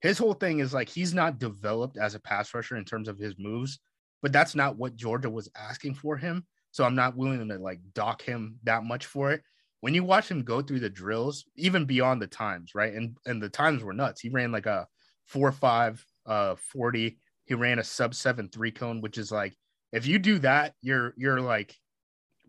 [0.00, 3.18] His whole thing is like he's not developed as a pass rusher in terms of
[3.18, 3.80] his moves,
[4.22, 6.46] but that's not what Georgia was asking for him.
[6.70, 9.42] So I'm not willing to like dock him that much for it.
[9.80, 12.92] When you watch him go through the drills, even beyond the times, right?
[12.92, 14.20] And and the times were nuts.
[14.20, 14.86] He ran like a
[15.28, 19.56] four five uh 40 he ran a sub seven three cone which is like
[19.92, 21.74] if you do that you're you're like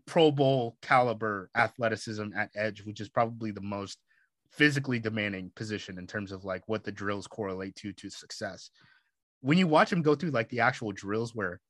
[0.06, 3.98] pro bowl caliber athleticism at edge which is probably the most
[4.50, 8.70] physically demanding position in terms of like what the drills correlate to to success
[9.40, 11.60] when you watch him go through like the actual drills where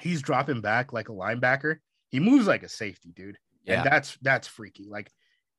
[0.00, 1.76] he's dropping back like a linebacker
[2.10, 3.76] he moves like a safety dude Yeah.
[3.82, 5.10] and that's that's freaky like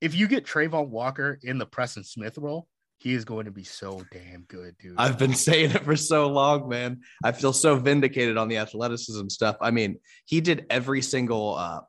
[0.01, 2.67] if you get Travon Walker in the Preston Smith role,
[2.99, 4.93] he is going to be so damn good, dude.
[4.97, 7.01] I've been saying it for so long, man.
[7.23, 9.55] I feel so vindicated on the athleticism stuff.
[9.59, 11.79] I mean, he did every single uh,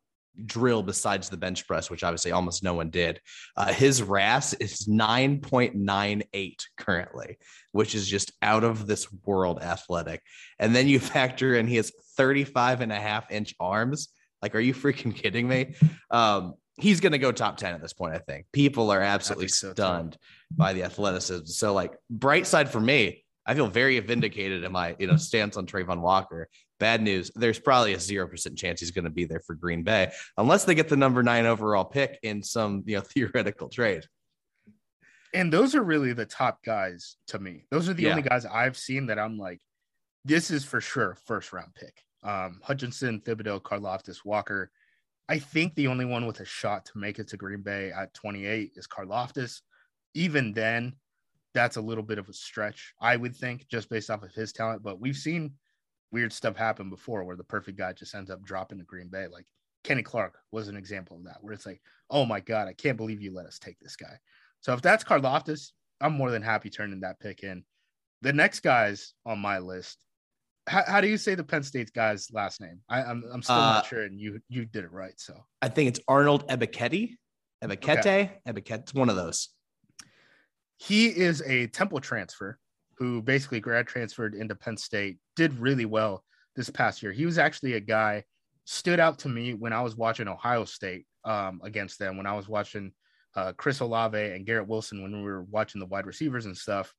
[0.47, 3.21] drill besides the bench press, which obviously almost no one did.
[3.57, 7.39] Uh, his RAS is 9.98 currently,
[7.73, 10.23] which is just out of this world athletic.
[10.59, 14.09] And then you factor in he has 35 and a half inch arms.
[14.43, 15.75] Like, are you freaking kidding me?
[16.11, 18.47] Um, he's going to go top 10 at this point, I think.
[18.53, 19.73] People are absolutely so, too.
[19.73, 20.17] stunned
[20.51, 21.47] by the athleticism.
[21.47, 25.57] So, like, bright side for me, I feel very vindicated in my you know stance
[25.57, 26.51] on Travon Walker.
[26.79, 29.83] Bad news: there's probably a zero percent chance he's going to be there for Green
[29.83, 34.05] Bay unless they get the number nine overall pick in some you know theoretical trade.
[35.35, 37.65] and those are really the top guys to me.
[37.71, 38.11] Those are the Yeah.
[38.11, 39.61] only guys I've seen that I'm like,
[40.25, 42.03] this is for sure first round pick.
[42.23, 44.71] Um, Hutchinson, Thibodeaux, Karlaftis, Walker.
[45.29, 48.15] I think the only one with a shot to make it to Green Bay at
[48.15, 49.61] 28 is Karlaftis.
[50.15, 50.95] Even then,
[51.55, 54.53] that's a little bit of a stretch, I would think, just based off of his
[54.55, 54.83] talent.
[54.83, 55.53] But we've seen
[56.11, 59.27] weird stuff happened before where the perfect guy just ends up dropping to Green Bay.
[59.31, 59.47] Like
[59.85, 62.97] Kenny Clark was an example of that, where it's like, oh my God, I can't
[62.97, 64.19] believe you let us take this guy.
[64.61, 67.65] So if that's Karlaftis, I'm more than happy turning that pick in.
[68.23, 70.05] The next guys on my list.
[70.69, 72.81] How, how do you say the Penn State guy's last name?
[72.89, 75.15] I, I'm I'm still Uh, not sure, and you you did it right.
[75.17, 77.15] So I think it's Arnold Ebiketie,
[77.65, 78.81] Ebikete, Ebikete.
[78.81, 79.49] It's one of those.
[80.77, 82.59] he is a Temple transfer
[82.99, 85.19] who basically grad transferred into Penn State.
[85.37, 86.25] Did really well
[86.57, 87.13] this past year.
[87.13, 88.25] He was actually a guy
[88.65, 92.17] stood out to me when I was watching Ohio State um, against them.
[92.17, 92.93] When I was watching
[93.37, 96.93] uh, Chris Olave and Garrett Wilson when we were watching the wide receivers and stuff,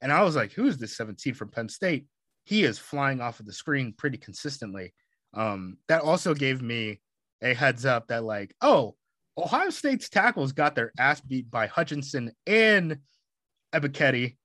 [0.00, 2.06] and I was like, "Who is this 17 from Penn State?"
[2.44, 4.94] He is flying off of the screen pretty consistently.
[5.34, 7.00] Um, that also gave me
[7.42, 8.96] a heads up that like, oh,
[9.36, 12.98] Ohio State's tackles got their ass beat by Hutchinson and
[13.74, 14.36] Ebiketie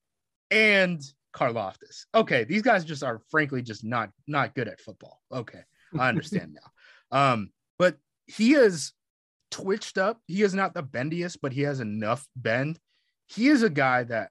[0.52, 1.02] and
[1.34, 2.06] Karlaftis.
[2.14, 5.22] Okay, these guys just are frankly just not not good at football.
[5.32, 5.62] Okay,
[5.98, 7.34] I understand now.
[7.34, 8.94] Um, but he is
[9.52, 10.20] twitched up.
[10.28, 12.80] He is not the bendiest, but he has enough bend.
[13.28, 14.30] He is a guy that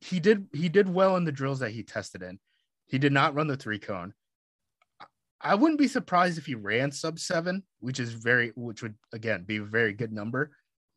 [0.00, 2.38] he did he did well in the drills that he tested in.
[2.86, 4.14] He did not run the three cone.
[5.42, 9.42] I wouldn't be surprised if he ran sub seven, which is very, which would again
[9.44, 10.52] be a very good number.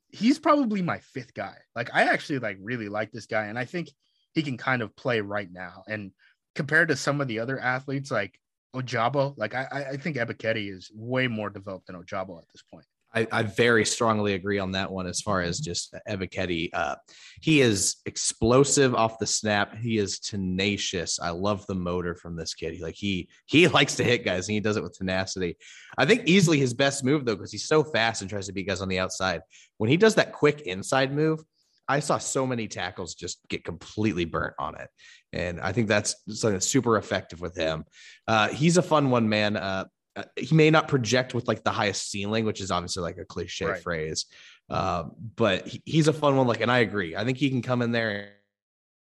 [0.09, 1.55] He's probably my fifth guy.
[1.75, 3.89] Like I actually like really like this guy, and I think
[4.35, 5.83] he can kind of play right now.
[5.87, 6.11] And
[6.53, 8.37] compared to some of the other athletes like
[8.75, 12.85] Ojabo, like I, I- think Ebiketie is way more developed than Ojabo at this point.
[13.13, 16.69] I, I very strongly agree on that one as far as just Ebiketie.
[16.73, 16.95] Uh,
[17.39, 19.77] he is explosive off the snap.
[19.77, 21.17] He is tenacious.
[21.17, 22.73] I love the motor from this kid.
[22.73, 25.55] He, like he he likes to hit guys and he does it with tenacity.
[25.97, 28.67] I think easily his best move though, because he's so fast and tries to beat
[28.67, 29.41] guys on the outside.
[29.77, 31.39] When he does that quick inside move,
[31.87, 34.89] I saw so many tackles just get completely burnt on it.
[35.33, 37.85] And I think that's something that's super effective with him.
[38.27, 39.57] Uh, he's a fun one, man.
[39.57, 43.17] Uh, uh, he may not project with like the highest ceiling, which is obviously like
[43.17, 43.81] a cliche Right.
[43.81, 44.25] phrase.
[44.69, 46.47] Um, but he, he's a fun one.
[46.47, 47.15] Like, and I agree.
[47.15, 48.33] I think he can come in there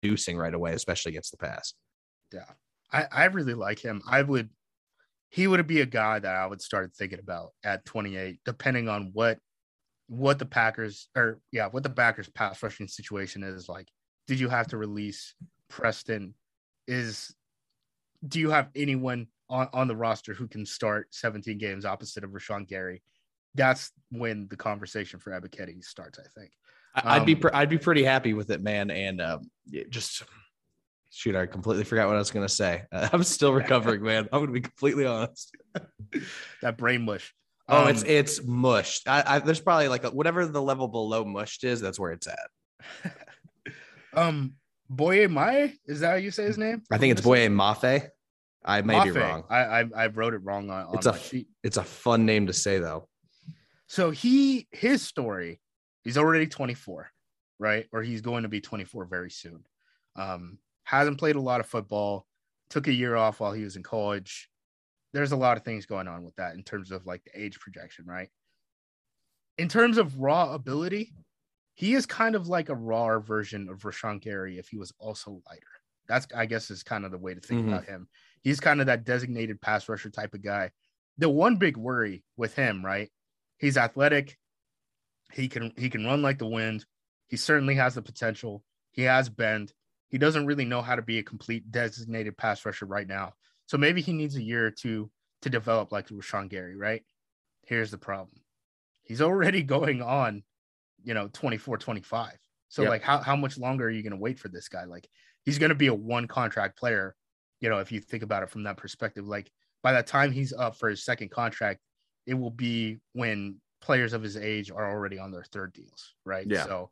[0.02, 1.74] producing right away, especially against the pass.
[2.32, 2.46] Yeah.
[2.92, 4.02] I, I really like him.
[4.08, 4.50] I would
[5.30, 9.10] he would be a guy that I would start thinking about at 28, depending on
[9.14, 9.38] what
[10.08, 13.88] what the Packers or yeah, what the Packers pass rushing situation is like.
[14.26, 15.34] Did you have to release
[15.68, 16.34] Preston?
[16.86, 17.34] Is
[18.26, 22.30] do you have anyone on, on the roster who can start 17 games opposite of
[22.30, 23.02] Rashan Gary?
[23.54, 26.50] That's when the conversation for Ebiketie starts, I think.
[26.96, 28.90] I'd be um, I'd be pretty happy with it, man.
[28.90, 29.50] And um,
[29.90, 30.22] just
[31.10, 32.84] shoot, I completely forgot what I was gonna say.
[32.92, 34.28] I'm still recovering, man.
[34.32, 35.54] I'm gonna be completely honest.
[36.62, 37.34] that brain mush.
[37.68, 39.08] Oh, um, it's it's mushed.
[39.08, 41.80] I, I, there's probably like a, whatever the level below mushed is.
[41.80, 43.12] That's where it's at.
[44.14, 44.54] um,
[44.90, 46.82] Boye Mai is that how you say his name?
[46.90, 48.08] I think it's Boye Mafe.
[48.64, 49.04] I may Mafe.
[49.04, 49.44] be wrong.
[49.48, 51.48] I, I, I wrote it wrong on, on it's a sheet.
[51.62, 53.08] It's a fun name to say though.
[53.86, 55.60] So he his story.
[56.02, 57.10] He's already 24,
[57.58, 57.86] right?
[57.92, 59.64] Or he's going to be 24 very soon.
[60.16, 62.26] Um, hasn't played a lot of football.
[62.68, 64.50] Took a year off while he was in college.
[65.14, 67.58] There's a lot of things going on with that in terms of like the age
[67.60, 68.28] projection, right?
[69.56, 71.14] In terms of raw ability,
[71.74, 75.40] he is kind of like a rawer version of Rashan Gary if he was also
[75.48, 75.62] lighter.
[76.08, 77.72] That's I guess is kind of the way to think mm-hmm.
[77.72, 78.08] about him.
[78.42, 80.72] He's kind of that designated pass rusher type of guy.
[81.18, 83.08] The one big worry with him, right?
[83.58, 84.36] He's athletic.
[85.32, 86.84] He can he can run like the wind.
[87.28, 88.64] He certainly has the potential.
[88.90, 89.72] He has bend.
[90.08, 93.32] He doesn't really know how to be a complete designated pass rusher right now.
[93.66, 95.10] So maybe he needs a year or two
[95.42, 97.02] to develop like Rashan Gary, right?
[97.66, 98.40] Here's the problem.
[99.02, 100.42] He's already going on,
[101.02, 102.32] you know, 24, 25.
[102.68, 102.90] So yep.
[102.90, 104.84] like how, how much longer are you going to wait for this guy?
[104.84, 105.08] Like
[105.44, 107.14] he's going to be a one contract player,
[107.60, 109.26] you know, if you think about it from that perspective.
[109.26, 109.50] Like
[109.82, 111.80] by the time he's up for his second contract,
[112.26, 116.46] it will be when players of his age are already on their third deals, right?
[116.48, 116.64] Yeah.
[116.64, 116.90] So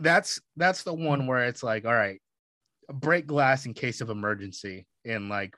[0.00, 2.20] that's that's the one where it's like, all right,
[2.92, 5.54] break glass in case of emergency and like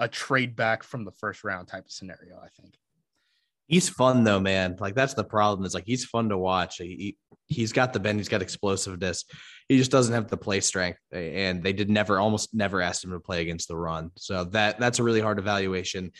[0.00, 2.74] a trade back from the first round type of scenario, I think.
[3.68, 4.76] He's fun though, man.
[4.80, 5.64] Like that's the problem.
[5.64, 6.78] Is like he's fun to watch.
[6.78, 8.18] He, he's got the bend.
[8.18, 9.26] He's got explosiveness.
[9.68, 10.98] He just doesn't have the play strength.
[11.12, 14.10] And they did never, almost never asked him to play against the run.
[14.16, 16.10] So that that's a really hard evaluation.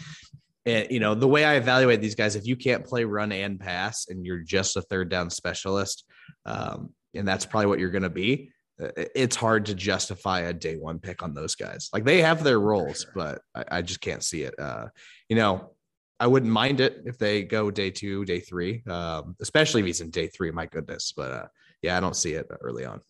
[0.64, 3.58] And you know the way I evaluate these guys, if you can't play run and
[3.58, 6.04] pass, and you're just a third down specialist,
[6.46, 8.52] um, and that's probably what you're going to be.
[8.96, 11.88] It's hard to justify a day one pick on those guys.
[11.92, 13.12] Like they have their roles, sure.
[13.14, 14.58] but I, I, just can't see it.
[14.58, 14.86] Uh,
[15.28, 15.72] you know,
[16.18, 20.00] I wouldn't mind it if they go day two, day three, um, especially if he's
[20.00, 20.50] in day three.
[20.50, 21.46] My goodness, but uh,
[21.82, 23.00] yeah, I don't see it early on.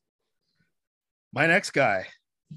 [1.32, 2.06] My next guy,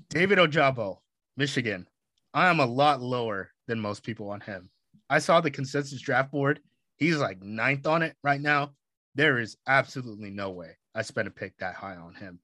[0.09, 0.97] David Ojabo,
[1.37, 1.87] Michigan.
[2.33, 4.69] I am a lot lower than most people on him.
[5.09, 6.59] I saw the consensus draft board.
[6.97, 8.71] He's like ninth on it right now.
[9.15, 12.39] There is absolutely no way I spent a pick that high on him.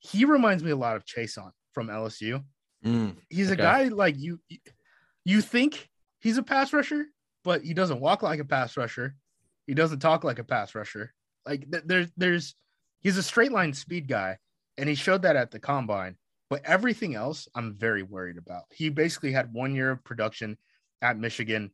[0.00, 2.42] He reminds me a lot of Chaisson from LSU.
[2.84, 3.60] Mm, he's okay.
[3.60, 4.40] a guy like you.
[5.24, 5.88] You think
[6.20, 7.06] he's a pass rusher,
[7.44, 9.14] but he doesn't walk like a pass rusher.
[9.66, 11.12] He doesn't talk like a pass rusher.
[11.46, 12.54] Like th- there's there's
[13.00, 14.38] he's a straight line speed guy,
[14.78, 16.16] and he showed that at the combine.
[16.48, 18.64] But everything else, I'm very worried about.
[18.74, 20.56] He basically had one year of production
[21.00, 21.70] at Michigan,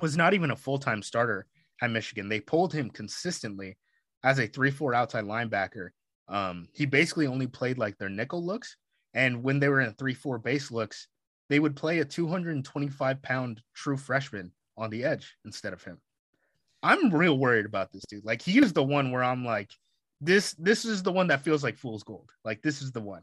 [0.00, 1.46] was not even a full time starter
[1.80, 2.28] at Michigan.
[2.28, 3.78] They pulled him consistently
[4.22, 5.90] as a three four outside linebacker.
[6.28, 8.76] Um, he basically only played like their nickel looks,
[9.12, 11.08] and when they were in three four base looks,
[11.48, 16.00] they would play a 225 pound true freshman on the edge instead of him.
[16.82, 18.24] I'm real worried about this dude.
[18.24, 19.70] Like he is the one where I'm like,
[20.20, 22.30] this this is the one that feels like fool's gold.
[22.44, 23.22] Like this is the one.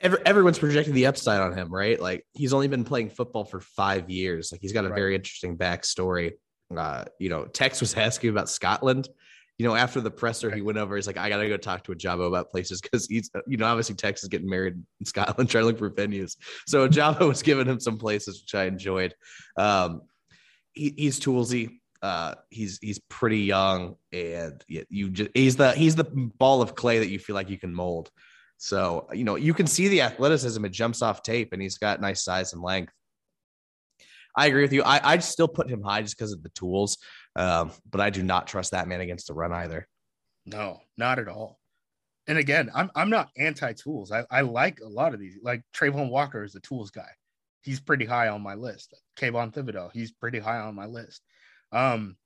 [0.00, 2.00] Every, everyone's projecting the upside on him, right?
[2.00, 4.50] Like he's only been playing football for five years.
[4.50, 4.96] Like he's got a right.
[4.96, 6.32] very interesting backstory.
[6.76, 9.08] Uh, you know, Tex was asking about Scotland.
[9.62, 10.96] You know, after the presser, he went over.
[10.96, 13.94] He's like, "I gotta go talk to Ojabo about places because he's, you know, obviously
[13.94, 16.36] Texas getting married in Scotland, trying to look for venues.
[16.66, 19.14] So Ojabo was giving him some places, which I enjoyed.
[19.56, 20.02] Um,
[20.72, 21.78] he, he's toolsy.
[22.02, 26.98] Uh, he's he's pretty young, and you just he's the he's the ball of clay
[26.98, 28.10] that you feel like you can mold.
[28.58, 32.00] So you know you can see the athleticism; it jumps off tape, and he's got
[32.00, 32.92] nice size and length.
[34.36, 34.82] I agree with you.
[34.82, 36.98] I I still put him high just because of the tools,
[37.36, 39.86] um, but I do not trust that man against the run either.
[40.44, 41.58] No, not at all.
[42.26, 44.12] And again, I'm I'm not anti tools.
[44.12, 45.38] I, I like a lot of these.
[45.42, 47.08] Like Travon Walker is a tools guy
[47.62, 48.94] he's pretty high on my list.
[49.16, 51.22] Kayvon Thibodeaux, he's pretty high on my list.
[51.70, 52.16] Um,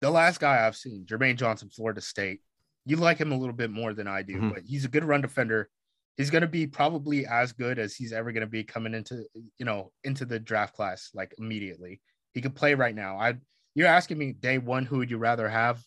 [0.00, 2.40] the last guy I've seen, Jermaine Johnson, Florida State.
[2.84, 4.48] You like him a little bit more than I do, mm-hmm.
[4.48, 5.68] but he's a good run defender.
[6.16, 9.24] He's going to be probably as good as he's ever going to be coming into,
[9.58, 12.00] you know, into the draft class like immediately.
[12.34, 13.18] He could play right now.
[13.18, 13.34] I
[13.74, 15.82] you're asking me day one, who would you rather have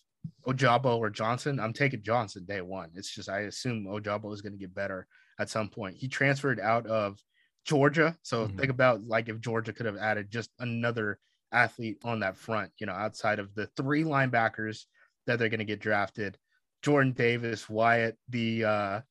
[0.47, 2.89] Ojabo or Johnson, I'm taking Johnson day one.
[2.95, 5.07] It's just I assume Ojabo is going to get better
[5.39, 5.97] at some point.
[5.97, 7.19] He transferred out of
[7.65, 8.57] Georgia, so mm-hmm.
[8.57, 11.19] think about like if Georgia could have added just another
[11.51, 14.83] athlete on that front, you know, outside of the three linebackers
[15.25, 16.37] that they're going to get drafted.
[16.83, 19.01] Jordan Davis, Wyatt, the uh,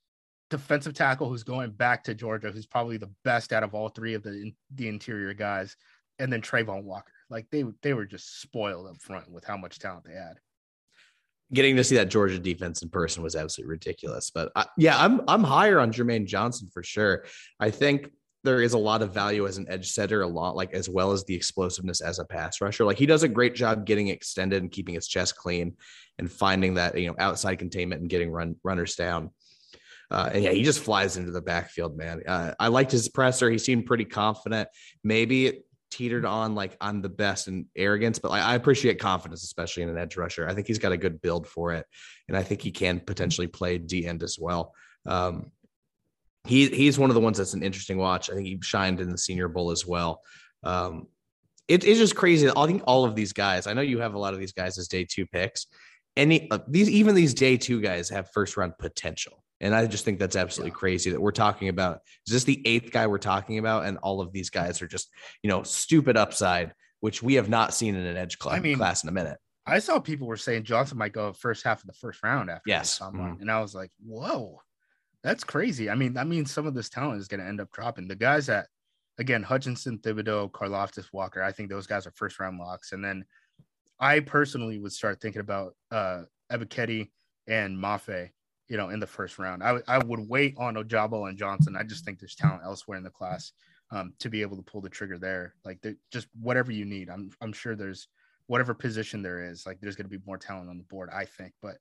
[0.50, 4.14] defensive tackle who's going back to Georgia, who's probably the best out of all three
[4.14, 5.76] of the the interior guys,
[6.20, 7.10] and then Travon Walker.
[7.34, 10.38] Like they they were just spoiled up front with how much talent they had.
[11.52, 14.30] Getting to see that Georgia defense in person was absolutely ridiculous.
[14.30, 17.24] But I, yeah, I'm I'm higher on Jermaine Johnson for sure.
[17.58, 18.08] I think
[18.44, 21.10] there is a lot of value as an edge setter, a lot like as well
[21.10, 22.84] as the explosiveness as a pass rusher.
[22.84, 25.76] Like he does a great job getting extended and keeping his chest clean
[26.20, 29.30] and finding that you know outside containment and getting run runners down.
[30.08, 32.22] Uh, and yeah, he just flies into the backfield, man.
[32.28, 33.50] Uh, I liked his presser.
[33.50, 34.68] He seemed pretty confident.
[35.02, 35.64] Maybe
[35.94, 39.88] teetered on like I'm the best and arrogance, but like I appreciate confidence, especially in
[39.88, 40.48] an edge rusher.
[40.48, 41.86] I think he's got a good build for it,
[42.26, 44.74] and I think he can potentially play D end as well.
[45.06, 45.52] Um,
[46.46, 48.28] he he's one of the ones that's an interesting watch.
[48.28, 50.20] I think he shined in the Senior Bowl as well.
[50.64, 51.06] Um,
[51.68, 52.50] it, it's just crazy.
[52.54, 53.68] I think all of these guys.
[53.68, 55.66] I know you have a lot of these guys as day two picks.
[56.16, 60.04] Any uh, these even these day two guys have first round potential, and I just
[60.04, 60.78] think that's absolutely yeah.
[60.78, 62.00] crazy that we're talking about.
[62.26, 65.10] Is this the eighth guy we're talking about, and all of these guys are just
[65.42, 68.76] you know stupid upside, which we have not seen in an edge class, I mean,
[68.76, 69.38] class in a minute.
[69.66, 72.62] I saw people were saying Johnson might go first half of the first round after
[72.66, 73.40] yes, mm-hmm.
[73.40, 74.60] and I was like, whoa
[75.24, 75.88] that's crazy.
[75.88, 78.06] I mean, that means some of this talent is going to end up dropping.
[78.06, 78.66] The guys that,
[79.18, 82.92] again, Hutchinson, Thibodeaux, Karlaftis, Walker, I think those guys are first round locks.
[82.92, 83.24] And then
[83.98, 87.10] I personally would start thinking about uh, Ebiketie
[87.48, 88.30] and Mafe,
[88.68, 89.62] you know, in the first round.
[89.62, 91.76] I, w- I would wait on Ojabo and Johnson.
[91.76, 93.52] I just think there's talent elsewhere in the class
[93.90, 95.54] um, to be able to pull the trigger there.
[95.64, 97.10] Like, just whatever you need.
[97.10, 98.08] I'm, I'm sure there's
[98.46, 101.24] whatever position there is, like, there's going to be more talent on the board, I
[101.24, 101.52] think.
[101.62, 101.76] But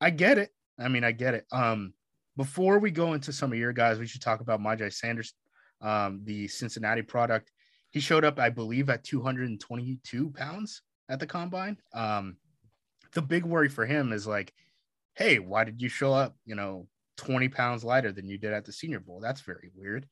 [0.00, 0.50] I get it.
[0.78, 1.46] I mean, I get it.
[1.52, 1.94] Um,
[2.36, 5.34] before we go into some of your guys, we should talk about Myjai Sanders,
[5.80, 7.50] um, the Cincinnati product.
[7.90, 11.76] He showed up, I believe, at 222 pounds at the combine.
[11.92, 12.36] Um,
[13.12, 14.52] the big worry for him is like,
[15.20, 18.64] hey, why did you show up, you know, 20 pounds lighter than you did at
[18.64, 19.20] the Senior Bowl?
[19.20, 20.06] That's very weird.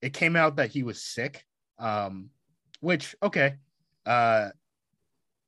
[0.00, 1.44] It came out that he was sick,
[1.78, 2.30] um,
[2.80, 3.56] which, okay,
[4.06, 4.48] uh,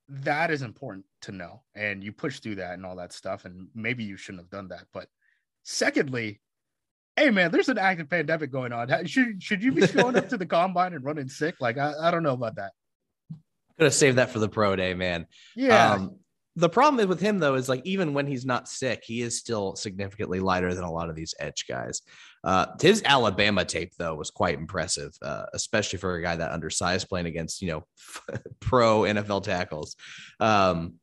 [0.08, 1.62] that is important to know.
[1.74, 3.46] And you push through that and all that stuff.
[3.46, 4.84] And maybe you shouldn't have done that.
[4.92, 5.08] But
[5.64, 6.40] Secondly,
[7.16, 9.06] hey man, there's an active pandemic going on.
[9.06, 11.56] Should should you be showing up to the combine and running sick?
[11.58, 12.72] Like I, I don't know about that.
[13.78, 15.26] Could have saved that for the pro day, man.
[15.56, 15.92] Yeah.
[15.92, 16.18] Um,
[16.56, 19.38] the problem is with him though is like even when he's not sick, he is
[19.38, 22.02] still significantly lighter than a lot of these edge guys.
[22.44, 27.08] Uh, his Alabama tape though was quite impressive, uh, especially for a guy that undersized
[27.08, 27.86] playing against you know
[28.60, 29.96] pro NFL tackles.
[30.38, 30.94] Um,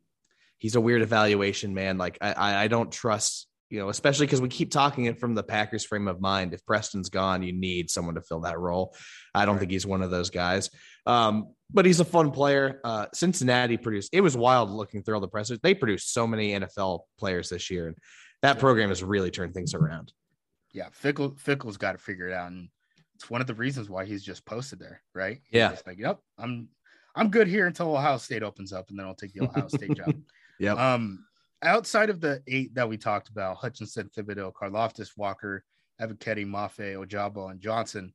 [0.58, 1.98] he's a weird evaluation, man.
[1.98, 5.42] Like I, I don't trust you know, especially because we keep talking it from the
[5.42, 6.54] Packers frame of mind.
[6.54, 8.94] If Preston's gone, you need someone to fill that role.
[9.34, 9.60] I don't right.
[9.62, 10.70] think he's one of those guys.
[11.06, 12.82] Um, but he's a fun player.
[12.84, 15.60] Uh, Cincinnati produced, it was wild looking through all the pressers.
[15.64, 17.98] They produced so many NFL players this year, and
[18.42, 20.12] that program has really turned things around.
[20.74, 22.52] Yeah, Fickell Fickell's got to figure it out.
[22.52, 22.68] And
[23.16, 25.40] it's one of the reasons why he's just posted there, right?
[25.46, 25.76] He's yeah.
[25.88, 26.68] like, yep, I'm
[27.16, 29.96] I'm good here until Ohio State opens up, and then I'll take the Ohio State
[29.96, 30.14] job.
[30.60, 30.78] Yep.
[30.78, 31.26] Um,
[31.64, 35.64] outside of the eight that we talked about, Hutchinson, Thibodeaux, Karlaftis, Walker,
[36.02, 38.14] Ebiketie, Mafe, Ojabo, and Johnson,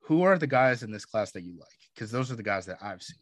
[0.00, 1.68] who are the guys in this class that you like?
[1.94, 3.18] Because those are the guys that I've seen.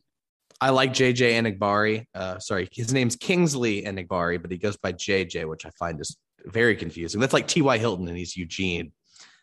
[0.61, 2.07] I like JJ Enagbare.
[2.15, 6.17] Uh, sorry, his name's Kingsley Enagbare, but he goes by JJ, which I find is
[6.45, 7.21] very confusing.
[7.21, 7.79] That's like T.Y.
[7.79, 8.93] Hilton and he's Eugene.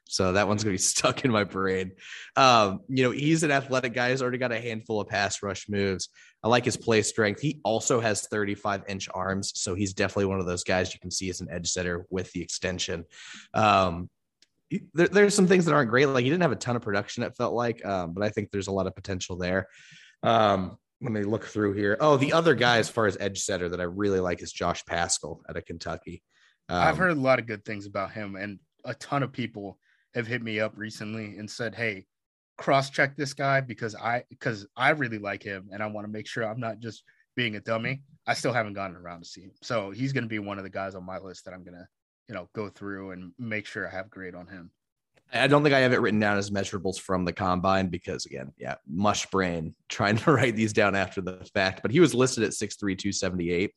[0.05, 1.91] So that one's gonna be stuck in my brain.
[2.35, 4.11] Um, you know, he's an athletic guy.
[4.11, 6.09] He's already got a handful of pass rush moves.
[6.43, 7.39] I like his play strength.
[7.39, 11.11] He also has 35 inch arms, so he's definitely one of those guys you can
[11.11, 13.05] see as an edge setter with the extension.
[13.53, 14.09] Um,
[14.93, 16.07] there, there's some things that aren't great.
[16.07, 17.23] Like he didn't have a ton of production.
[17.23, 19.67] It felt like, um, but I think there's a lot of potential there.
[20.23, 21.97] Um, let me look through here.
[21.99, 24.85] Oh, the other guy as far as edge setter that I really like is Josh
[24.85, 26.21] Paschal out of Kentucky.
[26.69, 29.77] I've um, heard a lot of good things about him, and a ton of people
[30.13, 32.05] have hit me up recently and said, "Hey,
[32.57, 36.11] cross check this guy because I because I really like him and I want to
[36.11, 37.03] make sure I'm not just
[37.35, 40.29] being a dummy." I still haven't gotten around to see him, so he's going to
[40.29, 41.87] be one of the guys on my list that I'm going to
[42.27, 44.71] you know go through and make sure I have grade on him.
[45.33, 48.51] I don't think I have it written down as measurables from the combine because again,
[48.57, 51.81] yeah, mush brain trying to write these down after the fact.
[51.81, 53.71] But he was listed at 6'3, 278.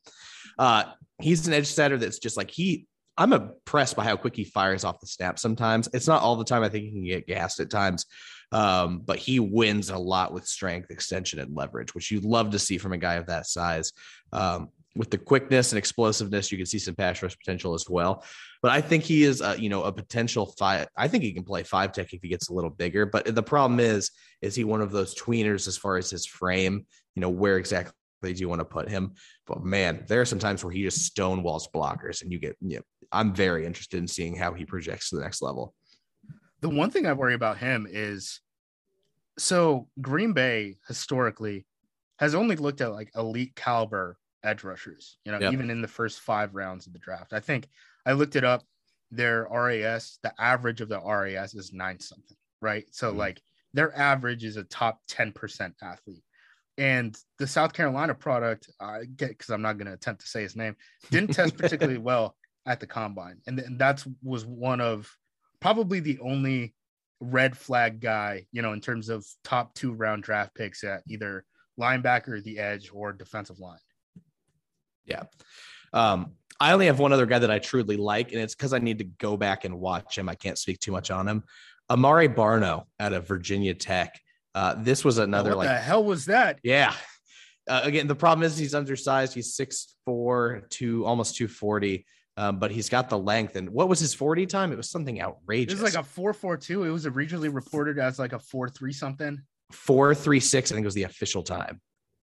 [0.58, 0.84] Uh,
[1.20, 4.84] he's an edge setter that's just like he I'm impressed by how quick he fires
[4.84, 5.88] off the snap sometimes.
[5.92, 6.62] It's not all the time.
[6.62, 8.06] I think he can get gassed at times.
[8.52, 12.58] Um, but he wins a lot with strength, extension, and leverage, which you'd love to
[12.58, 13.92] see from a guy of that size.
[14.32, 18.24] Um, with the quickness and explosiveness, you can see some pass rush potential as well.
[18.62, 20.86] But I think he is, uh, you know, a potential five.
[20.96, 23.06] I think he can play five tech if he gets a little bigger.
[23.06, 24.10] But the problem is,
[24.40, 26.86] is he one of those tweeners as far as his frame?
[27.16, 27.92] You know, where exactly
[28.32, 29.14] do you want to put him?
[29.46, 32.76] But man, there are some times where he just stonewalls blockers, and you get, you
[32.76, 35.74] know, I'm very interested in seeing how he projects to the next level.
[36.60, 38.40] The one thing I worry about him is
[39.38, 41.66] so Green Bay historically
[42.18, 45.52] has only looked at like elite caliber edge rushers, you know, yep.
[45.52, 47.32] even in the first five rounds of the draft.
[47.32, 47.68] I think
[48.06, 48.62] I looked it up.
[49.10, 52.84] Their RAS, the average of the RAS is nine something, right?
[52.90, 53.18] So, mm-hmm.
[53.18, 53.40] like,
[53.72, 56.22] their average is a top 10% athlete.
[56.76, 60.42] And the South Carolina product, I get because I'm not going to attempt to say
[60.42, 60.76] his name,
[61.10, 63.40] didn't test particularly well at the combine.
[63.46, 65.10] And, and that was one of
[65.60, 66.74] probably the only
[67.20, 71.44] red flag guy, you know, in terms of top two round draft picks at either
[71.80, 73.78] linebacker, the edge, or defensive line.
[75.04, 75.24] Yeah.
[75.92, 78.78] Um, I only have one other guy that I truly like, and it's because I
[78.78, 80.28] need to go back and watch him.
[80.28, 81.44] I can't speak too much on him.
[81.88, 84.18] Amare Barno out of Virginia Tech.
[84.54, 86.60] Uh, this was another what like the hell was that?
[86.62, 86.94] Yeah.
[87.68, 89.34] Uh, again, the problem is he's undersized.
[89.34, 93.56] He's six four, two almost two forty, um, but he's got the length.
[93.56, 94.70] And what was his forty time?
[94.70, 95.78] It was something outrageous.
[95.78, 96.84] It was like a four four two.
[96.84, 99.40] It was originally reported as like a four three something.
[99.72, 100.70] Four three six.
[100.70, 101.80] I think was the official time.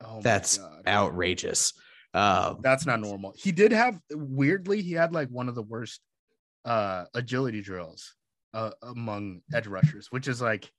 [0.03, 1.73] Oh, that's outrageous.
[2.13, 3.33] Um, That's not normal.
[3.37, 6.01] He did have weirdly, he had like one of the worst
[6.65, 8.15] uh agility drills
[8.53, 10.71] uh, among edge rushers, which is like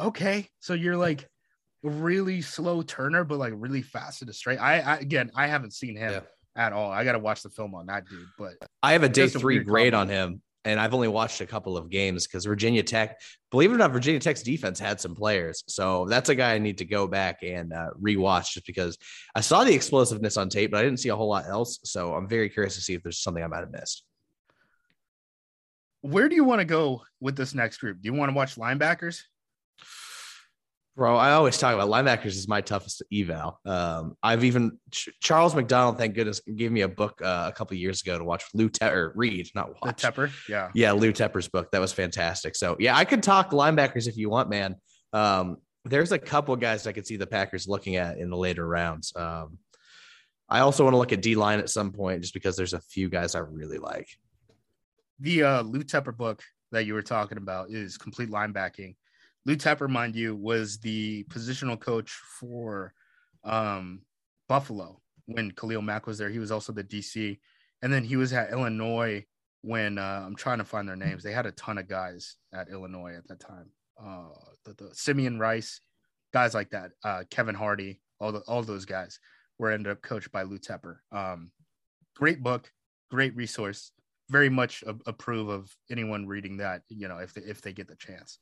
[0.00, 1.28] okay, so you're like
[1.82, 4.58] really slow turner, but like really fast at a straight.
[4.58, 6.20] I, I again, I haven't seen him yeah.
[6.56, 6.90] at all.
[6.90, 9.60] I got to watch the film on that dude, but I have a day three
[9.60, 13.20] grade on him and I've only watched a couple of games because Virginia Tech,
[13.50, 15.64] believe it or not, Virginia Tech's defense had some players.
[15.66, 18.98] So that's a guy I need to go back and uh, rewatch just because
[19.34, 21.78] I saw the explosiveness on tape, but I didn't see a whole lot else.
[21.84, 24.04] So I'm very curious to see if there's something I might have missed.
[26.02, 28.02] Where do you want to go with this next group?
[28.02, 29.22] Do you want to watch linebackers?
[30.98, 33.60] Bro, I always talk about linebackers is my toughest eval.
[33.64, 38.02] Um, I've even Charles McDonald, thank goodness, gave me a book uh, a couple years
[38.02, 40.02] ago to watch Lou Tepper read, not watch.
[40.02, 42.56] The Tepper, yeah, yeah, Lou Tepper's book that was fantastic.
[42.56, 44.74] So yeah, I could talk linebackers if you want, man.
[45.12, 48.66] Um, there's a couple guys I could see the Packers looking at in the later
[48.66, 49.12] rounds.
[49.14, 49.58] Um,
[50.48, 52.80] I also want to look at D line at some point, just because there's a
[52.80, 54.08] few guys I really like.
[55.20, 56.42] The uh, Lou Tepper book
[56.72, 58.96] that you were talking about is complete linebacking
[59.46, 62.92] Lou Tepper, mind you, was the positional coach for
[63.44, 64.02] um,
[64.48, 66.30] Buffalo when Khalil Mack was there.
[66.30, 67.38] He was also the DC,
[67.82, 69.24] and then he was at Illinois
[69.62, 71.22] when uh, I'm trying to find their names.
[71.22, 73.70] They had a ton of guys at Illinois at that time.
[74.02, 74.28] Uh,
[74.64, 75.80] the, the Simeon Rice,
[76.32, 79.18] guys like that, uh, Kevin Hardy, all the all those guys
[79.58, 80.98] were ended up coached by Lou Tepper.
[81.12, 81.50] Um,
[82.16, 82.70] great book,
[83.10, 83.92] great resource.
[84.30, 86.82] Very much a- approve of anyone reading that.
[86.88, 88.38] You know, if they, if they get the chance.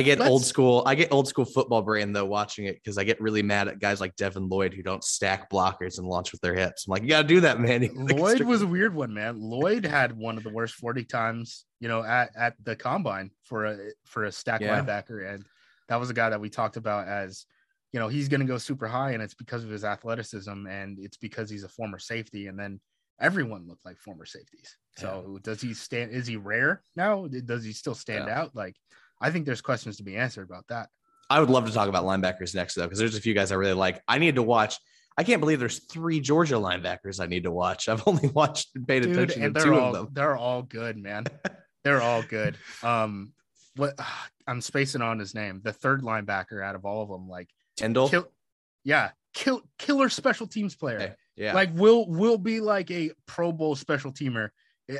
[0.00, 0.82] I get Let's, old school.
[0.86, 3.78] I get old school football brain though watching it because I get really mad at
[3.80, 6.86] guys like Devin Lloyd who don't stack blockers and launch with their hips.
[6.86, 7.86] I'm like, you got to do that, man.
[7.94, 9.38] Lloyd was a weird one, man.
[9.38, 13.66] Lloyd had one of the worst 40 times, you know, at, at the combine for
[13.66, 14.80] a for a stack yeah.
[14.80, 15.44] linebacker, and
[15.88, 17.44] that was a guy that we talked about as,
[17.92, 20.98] you know, he's going to go super high, and it's because of his athleticism, and
[20.98, 22.80] it's because he's a former safety, and then
[23.20, 24.78] everyone looked like former safeties.
[24.96, 25.38] So yeah.
[25.42, 26.12] does he stand?
[26.12, 27.26] Is he rare now?
[27.26, 28.40] Does he still stand yeah.
[28.40, 28.56] out?
[28.56, 28.76] Like
[29.20, 30.88] I think there's questions to be answered about that.
[31.28, 33.56] I would love to talk about linebackers next though, because there's a few guys I
[33.56, 34.02] really like.
[34.08, 34.76] I need to watch.
[35.16, 37.88] I can't believe there's three Georgia linebackers I need to watch.
[37.88, 40.08] I've only watched and paid Dude, attention and to two all, of them.
[40.12, 41.26] They're all good, man.
[41.84, 42.56] they're all good.
[42.82, 43.32] Um,
[43.76, 43.94] what
[44.46, 45.60] I'm spacing on his name.
[45.62, 48.08] The third linebacker out of all of them, like Tindall.
[48.08, 48.26] Kill,
[48.82, 50.96] yeah, kill killer special teams player.
[50.96, 51.14] Okay.
[51.36, 54.50] Yeah, like will will be like a Pro Bowl special teamer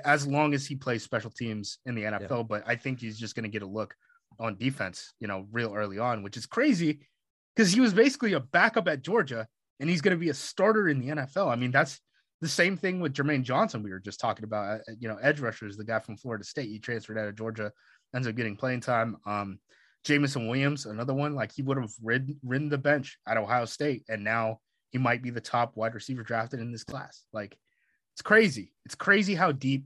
[0.04, 2.30] as long as he plays special teams in the NFL.
[2.30, 2.42] Yeah.
[2.42, 3.94] But I think he's just going to get a look
[4.38, 7.00] on defense, you know, real early on, which is crazy
[7.54, 9.46] because he was basically a backup at Georgia
[9.78, 11.48] and he's going to be a starter in the NFL.
[11.48, 12.00] I mean, that's
[12.40, 13.82] the same thing with Jermaine Johnson.
[13.82, 16.68] We were just talking about, uh, you know, edge rushers, the guy from Florida State.
[16.68, 17.72] He transferred out of Georgia,
[18.14, 19.16] ends up getting playing time.
[19.26, 19.58] Um,
[20.04, 24.04] Jameson Williams, another one, like he would have ridden, ridden the bench at Ohio State,
[24.08, 24.58] and now
[24.90, 27.24] he might be the top wide receiver drafted in this class.
[27.32, 27.56] Like,
[28.14, 28.72] it's crazy.
[28.86, 29.84] It's crazy how deep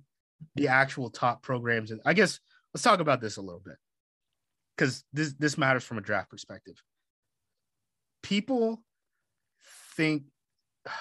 [0.54, 1.90] the actual top programs.
[1.90, 2.38] And I guess
[2.72, 3.76] let's talk about this a little bit
[4.76, 6.82] because this this matters from a draft perspective.
[8.22, 8.82] People
[9.96, 10.24] think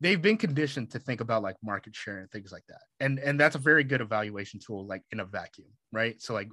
[0.00, 2.82] they've been conditioned to think about like market share and things like that.
[3.00, 6.20] And and that's a very good evaluation tool like in a vacuum, right?
[6.20, 6.48] So like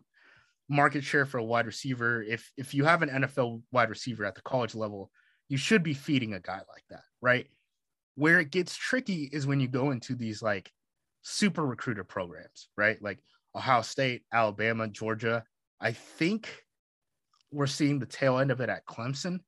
[0.70, 4.36] market share for a wide receiver, if if you have an NFL wide receiver at
[4.36, 5.12] the college level,
[5.50, 7.48] you should be feeding a guy like that, right?
[8.16, 10.72] Where it gets tricky is when you go into these like
[11.22, 13.02] super recruiter programs, right?
[13.02, 13.20] Like
[13.56, 15.44] Ohio State, Alabama, Georgia.
[15.80, 16.64] I think
[17.52, 19.40] we're seeing the tail end of it at Clemson,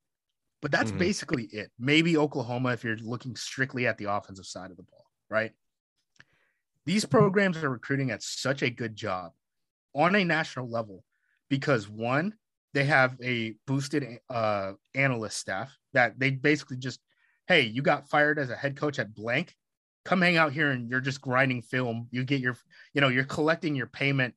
[0.61, 0.99] but that's Mhm.
[0.99, 1.71] basically it.
[1.79, 5.53] Maybe Oklahoma if you're looking strictly at the offensive side of the ball, right?
[6.85, 9.33] These programs are recruiting at such a good job
[9.95, 11.05] on a national level
[11.49, 12.37] because one,
[12.73, 17.01] they have a boosted uh, analyst staff that they basically just,
[17.47, 19.55] hey, you got fired as a head coach at blank.
[20.05, 22.07] Come hang out here and you're just grinding film.
[22.11, 22.57] You get your,
[22.93, 24.35] you know, you're collecting your payment,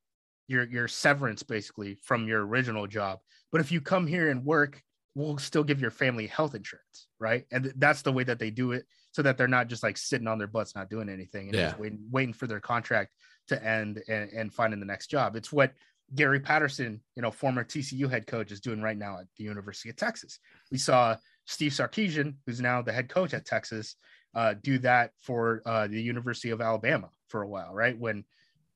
[0.52, 3.18] your your severance basically from your original job.
[3.50, 4.80] But if you come here and work,
[5.14, 7.44] we'll still give your family health insurance, right?
[7.50, 9.96] And th- that's the way that they do it, so that they're not just like
[9.96, 13.14] sitting on their butts, not doing anything, and just waiting, waiting for their contract
[13.48, 15.34] to end and, and finding the next job.
[15.36, 15.72] It's what
[16.14, 19.90] Gary Patterson, you know, former TCU head coach, is doing right now at the University
[19.90, 20.38] of Texas.
[20.70, 23.96] We saw Steve Sarkisian, who's now the head coach at Texas,
[24.34, 27.98] uh, do that for uh, the University of Alabama for a while, right?
[27.98, 28.24] When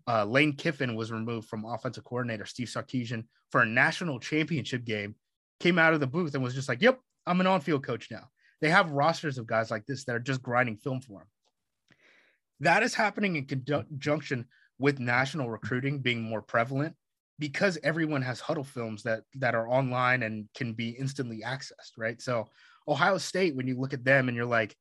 [0.08, 5.14] uh, Lane Kiffin was removed from offensive coordinator Steve Sarkisian for a national championship game,
[5.60, 8.28] came out of the booth and was just like, "Yep, I'm an on-field coach now."
[8.60, 11.28] They have rosters of guys like this that are just grinding film for him.
[12.60, 14.46] That is happening in conjunction
[14.78, 16.94] with national recruiting being more prevalent
[17.38, 22.20] because everyone has Hudl films that that are online and can be instantly accessed, right?
[22.20, 22.46] So
[22.88, 24.74] Ohio State, when you look at them and you're like,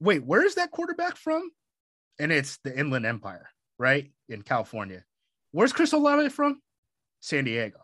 [0.00, 1.50] wait, where is that quarterback from?
[2.18, 3.48] And it's the Inland Empire,
[3.78, 4.10] right?
[4.28, 5.04] In California.
[5.52, 6.60] Where's Chris Olave from?
[7.20, 7.78] San Diego.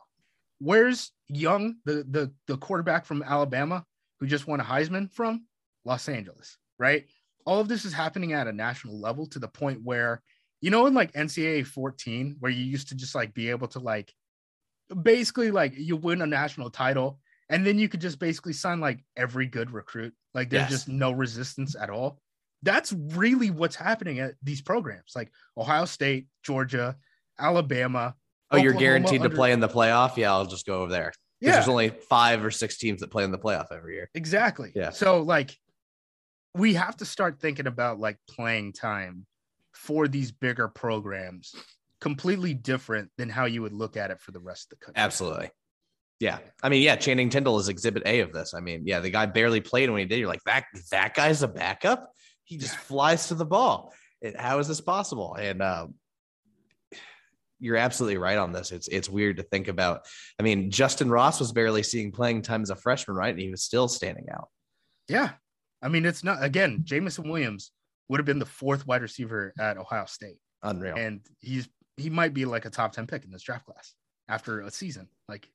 [0.59, 3.85] Where's Young, the, the, the quarterback from Alabama
[4.21, 5.47] who just won a Heisman from?
[5.85, 7.05] Los Angeles, right?
[7.47, 10.23] All of this is happening at a national level to the point where,
[10.61, 13.81] you know, in like NCAA 14, where you used to just like be able to
[13.81, 14.13] like
[15.03, 17.19] basically like you win a national title
[17.51, 20.15] and then you could just basically sign like every good recruit.
[20.33, 20.71] Like there's Yes.
[20.71, 22.21] just no resistance at all.
[22.65, 26.97] That's really what's happening at these programs, like Ohio State, Georgia,
[27.39, 28.15] Alabama.
[28.51, 30.17] Oh, you're Oklahoma guaranteed to play in the playoff?
[30.17, 31.13] Yeah, I'll just go over there.
[31.41, 34.11] Yeah, There's only five or six teams that play in the playoff every year.
[34.15, 34.73] exactly.
[34.75, 34.91] Yeah.
[34.91, 35.57] So like
[36.55, 39.27] we have to start thinking about like playing time
[39.73, 41.55] for these bigger programs
[42.01, 45.03] completely different than how you would look at it for the rest of the country.
[45.03, 45.51] Absolutely.
[46.21, 46.39] Yeah.
[46.63, 48.55] I mean, yeah, Channing Tindall is exhibit A of this.
[48.55, 50.21] I mean, yeah, the guy barely played when he did.
[50.21, 52.11] You're like, that that guy's a backup.
[52.45, 52.81] He just Yeah.
[52.81, 53.93] flies to the ball.
[54.21, 55.35] It, how is this possible?
[55.35, 55.95] And um,
[57.61, 58.73] you're absolutely right on this.
[58.73, 60.07] It's it's weird to think about.
[60.39, 63.31] I mean, Justyn Ross was barely seeing playing time as a freshman, right?
[63.31, 64.49] And he was still standing out.
[65.09, 65.31] Yeah.
[65.83, 67.71] I mean, it's not again, Jameson Williams
[68.09, 70.37] would have been the fourth wide receiver at Ohio State.
[70.63, 70.97] Unreal.
[70.97, 73.95] And he's he might be like a top 10 pick in this draft class
[74.29, 75.09] after a season.
[75.29, 75.49] Like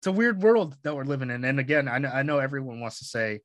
[0.00, 1.44] it's a weird world that we're living in.
[1.44, 3.40] And again, I know I know everyone wants to say,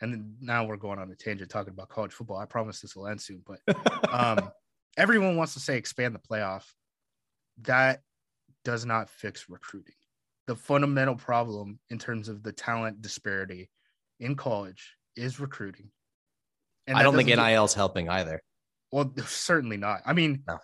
[0.00, 2.38] and then now we're going on a tangent talking about college football.
[2.38, 3.60] I promise this will end soon, but
[4.12, 4.50] um
[4.96, 6.64] everyone wants to say expand the playoff.
[7.62, 8.02] That
[8.64, 9.94] does not fix recruiting.
[10.46, 13.70] The fundamental problem in terms of the talent disparity
[14.18, 15.90] in college is recruiting.
[16.86, 18.42] And I don't think NIL is helping either.
[18.90, 20.00] well, certainly not.
[20.04, 20.58] I mean, No.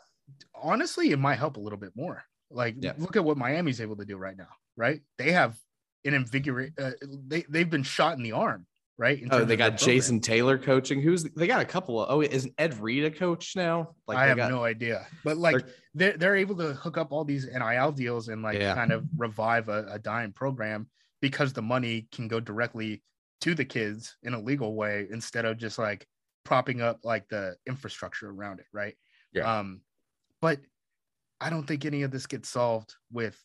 [0.54, 2.24] honestly, it might help a little bit more.
[2.50, 2.94] Like, Yeah.
[2.98, 5.00] look at what Miami's able to do right now, right?
[5.18, 5.56] They have
[6.04, 6.72] an invigorate.
[6.78, 8.66] Uh, they they've been shot in the arm,
[8.98, 9.22] right?
[9.30, 9.76] Oh, they got.
[9.76, 11.00] Jason Taylor coaching.
[11.00, 13.94] Who's they got a couple of oh, isn't Ed Reed a coach now?
[14.06, 17.12] Like I have got, no idea, but like They're- they're they're able to hook up
[17.12, 18.74] all these NIL deals and like Yeah.
[18.74, 20.88] kind of revive a, a dying program
[21.20, 23.02] because the money can go directly
[23.40, 26.06] to the kids in a legal way instead of just like
[26.44, 28.94] propping up like the infrastructure around it, right?
[29.32, 29.58] Yeah.
[29.58, 29.80] Um,
[30.40, 30.60] but
[31.40, 33.38] I don't think any of this gets solved with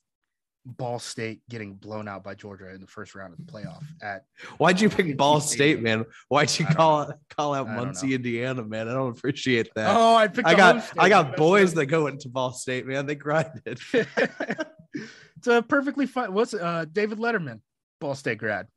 [0.66, 4.26] Ball State getting blown out by Georgia in the first round of the playoff at
[4.58, 5.56] Why'd you pick Ball State.
[5.56, 6.06] State, man?
[6.30, 8.14] Why'd you call call out Muncie.
[8.14, 8.88] Indiana, man?
[8.88, 9.96] I don't appreciate that.
[9.96, 11.00] Oh, I picked I got state.
[11.00, 13.06] I got boys that go into Ball State, man.
[13.06, 13.80] They grinded.
[13.94, 16.34] it's a perfectly fine.
[16.34, 17.62] What's uh David Letterman,
[18.00, 18.68] Ball State grad.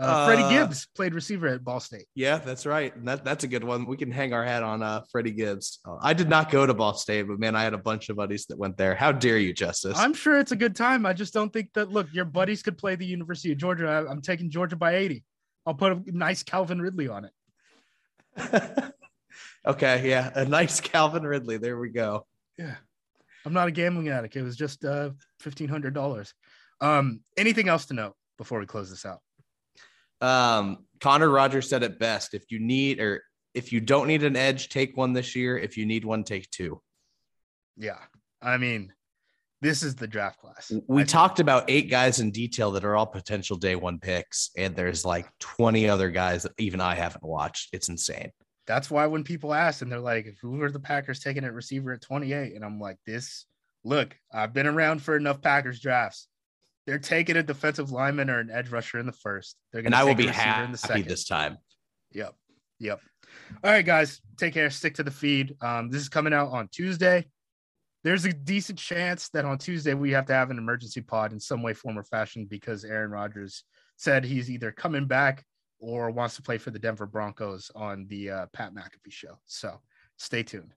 [0.00, 2.06] Uh, Freddie Uh, Gibbs played receiver at Ball State.
[2.14, 2.94] Yeah, that's right.
[2.96, 3.84] And that, that's a good one.
[3.86, 5.80] We can hang our hat on uh, Freddie Gibbs.
[5.84, 8.16] Uh, I did not go to Ball State, but man, I had a bunch of
[8.16, 8.94] buddies that went there.
[8.94, 9.98] How dare you, Justice?
[9.98, 11.04] I'm sure it's a good time.
[11.04, 11.90] I just don't think that.
[11.90, 13.86] Look, your buddies could play the University of Georgia.
[13.88, 15.24] I, I'm taking Georgia by 80.
[15.66, 17.32] I'll put a nice Calvin Ridley on it.
[19.66, 21.58] okay, yeah, a nice Calvin Ridley.
[21.58, 22.26] There we go.
[22.56, 22.76] Yeah,
[23.44, 24.36] I'm not a gambling addict.
[24.36, 26.32] It was just uh, fifteen hundred dollars.
[26.80, 29.20] Um, anything else to note before we close this out?
[30.20, 32.34] Um, Connor Rogers said it best.
[32.34, 33.22] If you need or
[33.54, 35.58] if you don't need an edge, take one this year.
[35.58, 36.80] If you need one, take two.
[37.76, 37.98] Yeah,
[38.42, 38.92] I mean,
[39.62, 40.72] this is the draft class.
[40.86, 44.50] We I- talked about eight guys in detail that are all potential day one picks,
[44.56, 47.70] and there's like 20 other guys that even I haven't watched.
[47.72, 48.30] It's insane.
[48.66, 51.92] That's why when people ask and they're like, "Who are the Packers taking at receiver
[51.92, 53.46] at 28?" and I'm like, "This.
[53.82, 56.28] Look, I've been around for enough Packers drafts.
[56.86, 59.56] They're taking a defensive lineman or an edge rusher in the first.
[59.72, 61.06] They're And going I to will take a be happy in the second.
[61.06, 61.58] this time.
[62.12, 62.34] Yep.
[62.80, 63.00] Yep.
[63.62, 64.20] All right, guys.
[64.38, 64.70] Take care.
[64.70, 65.54] Stick to the feed.
[65.60, 67.26] Um, this is coming out on Tuesday.
[68.02, 71.38] There's a decent chance that on Tuesday we have to have an emergency pod in
[71.38, 73.64] some way, form, or fashion because Aaron Rodgers
[73.96, 75.44] said he's either coming back
[75.78, 79.38] or wants to play for the Denver Broncos on the uh, Pat McAfee show.
[79.44, 79.80] So
[80.16, 80.72] stay tuned.